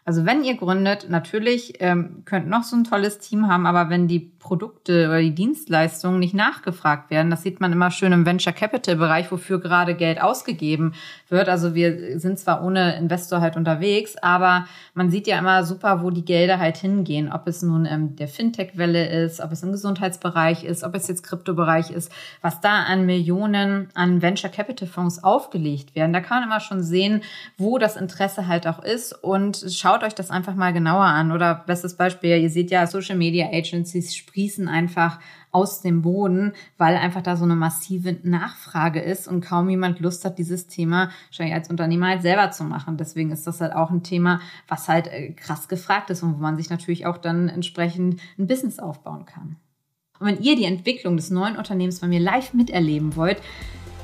Also 0.05 0.25
wenn 0.25 0.43
ihr 0.43 0.57
gründet, 0.57 1.07
natürlich 1.09 1.75
ähm, 1.79 2.23
könnt 2.25 2.49
noch 2.49 2.63
so 2.63 2.75
ein 2.75 2.83
tolles 2.83 3.19
Team 3.19 3.47
haben, 3.47 3.65
aber 3.65 3.89
wenn 3.89 4.09
die 4.09 4.19
Produkte 4.19 5.07
oder 5.07 5.21
die 5.21 5.33
Dienstleistungen 5.33 6.19
nicht 6.19 6.33
nachgefragt 6.33 7.09
werden, 7.09 7.31
das 7.31 7.43
sieht 7.43 7.61
man 7.61 7.71
immer 7.71 7.89
schön 7.89 8.11
im 8.11 8.25
Venture 8.25 8.51
Capital 8.51 8.97
Bereich, 8.97 9.31
wofür 9.31 9.61
gerade 9.61 9.95
Geld 9.95 10.21
ausgegeben 10.21 10.93
wird. 11.29 11.47
Also 11.47 11.73
wir 11.73 12.19
sind 12.19 12.37
zwar 12.37 12.61
ohne 12.63 12.97
Investor 12.97 13.39
halt 13.39 13.55
unterwegs, 13.55 14.17
aber 14.17 14.65
man 14.93 15.09
sieht 15.09 15.27
ja 15.27 15.39
immer 15.39 15.63
super, 15.63 16.03
wo 16.03 16.09
die 16.09 16.25
Gelder 16.25 16.59
halt 16.59 16.75
hingehen. 16.75 17.31
Ob 17.31 17.47
es 17.47 17.61
nun 17.61 17.85
ähm, 17.85 18.17
der 18.17 18.27
Fintech-Welle 18.27 19.23
ist, 19.23 19.39
ob 19.39 19.53
es 19.53 19.63
im 19.63 19.71
Gesundheitsbereich 19.71 20.65
ist, 20.65 20.83
ob 20.83 20.95
es 20.95 21.07
jetzt 21.07 21.23
Kryptobereich 21.23 21.91
ist, 21.91 22.11
was 22.41 22.59
da 22.59 22.83
an 22.83 23.05
Millionen 23.05 23.87
an 23.93 24.21
Venture 24.21 24.49
Capital 24.49 24.89
Fonds 24.89 25.23
aufgelegt 25.23 25.95
werden. 25.95 26.11
Da 26.11 26.19
kann 26.19 26.41
man 26.41 26.49
immer 26.49 26.59
schon 26.59 26.83
sehen, 26.83 27.21
wo 27.57 27.77
das 27.77 27.95
Interesse 27.95 28.47
halt 28.47 28.67
auch 28.67 28.83
ist 28.83 29.13
und 29.23 29.63
schaut 29.69 29.92
schaut 29.93 30.03
euch 30.03 30.15
das 30.15 30.31
einfach 30.31 30.55
mal 30.55 30.73
genauer 30.73 31.03
an. 31.03 31.31
Oder 31.31 31.53
bestes 31.53 31.95
Beispiel, 31.95 32.37
ihr 32.37 32.49
seht 32.49 32.71
ja, 32.71 32.87
Social 32.87 33.15
Media 33.15 33.47
Agencies 33.51 34.15
sprießen 34.15 34.67
einfach 34.67 35.19
aus 35.51 35.81
dem 35.81 36.01
Boden, 36.01 36.53
weil 36.79 36.95
einfach 36.95 37.21
da 37.21 37.35
so 37.35 37.43
eine 37.43 37.55
massive 37.55 38.17
Nachfrage 38.23 38.99
ist 38.99 39.27
und 39.27 39.41
kaum 39.41 39.69
jemand 39.69 39.99
Lust 39.99 40.25
hat, 40.25 40.39
dieses 40.39 40.65
Thema 40.65 41.11
wahrscheinlich 41.27 41.53
als 41.53 41.69
Unternehmer 41.69 42.07
halt 42.07 42.23
selber 42.23 42.49
zu 42.49 42.63
machen. 42.63 42.97
Deswegen 42.97 43.31
ist 43.31 43.45
das 43.45 43.61
halt 43.61 43.73
auch 43.73 43.91
ein 43.91 44.01
Thema, 44.01 44.41
was 44.67 44.87
halt 44.87 45.07
äh, 45.07 45.31
krass 45.33 45.67
gefragt 45.67 46.09
ist 46.09 46.23
und 46.23 46.37
wo 46.37 46.41
man 46.41 46.57
sich 46.57 46.71
natürlich 46.71 47.05
auch 47.05 47.17
dann 47.17 47.49
entsprechend 47.49 48.19
ein 48.39 48.47
Business 48.47 48.79
aufbauen 48.79 49.25
kann. 49.27 49.57
Und 50.19 50.27
wenn 50.27 50.41
ihr 50.41 50.55
die 50.55 50.65
Entwicklung 50.65 51.17
des 51.17 51.29
neuen 51.29 51.55
Unternehmens 51.55 51.99
bei 51.99 52.07
mir 52.07 52.19
live 52.19 52.53
miterleben 52.53 53.15
wollt, 53.15 53.41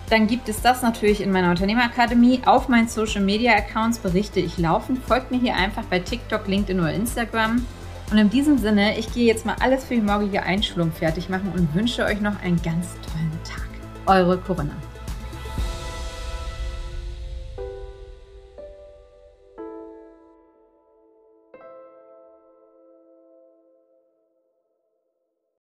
dann 0.10 0.28
gibt 0.28 0.50
es 0.50 0.62
das 0.62 0.82
natürlich 0.82 1.22
in 1.22 1.32
meiner 1.32 1.52
Unternehmerakademie. 1.52 2.41
Auf 2.45 2.67
meinen 2.67 2.88
Social 2.88 3.22
Media 3.22 3.54
Accounts 3.54 4.00
berichte 4.00 4.39
ich 4.39 4.58
laufend. 4.58 5.04
Folgt 5.06 5.30
mir 5.32 5.39
hier 5.39 5.56
einfach 5.56 5.84
bei 5.84 6.00
TikTok, 6.00 6.48
LinkedIn 6.48 6.80
oder 6.80 6.93
Instagram. 6.93 7.65
Und 8.12 8.17
in 8.17 8.30
diesem 8.30 8.58
Sinne, 8.58 8.98
ich 8.98 9.13
gehe 9.13 9.28
jetzt 9.28 9.45
mal 9.45 9.56
alles 9.60 9.86
für 9.86 9.93
die 9.93 10.02
morgige 10.02 10.41
Einschulung 10.41 10.91
fertig 10.91 11.30
machen 11.30 11.52
und 11.56 11.76
wünsche 11.76 12.04
euch 12.06 12.22
noch 12.22 12.41
einen 12.41 12.60
ganz 12.63 12.88
tollen 13.06 13.39
Tag. 13.43 13.69
Eure 14.08 14.38
Corinna. 14.39 14.74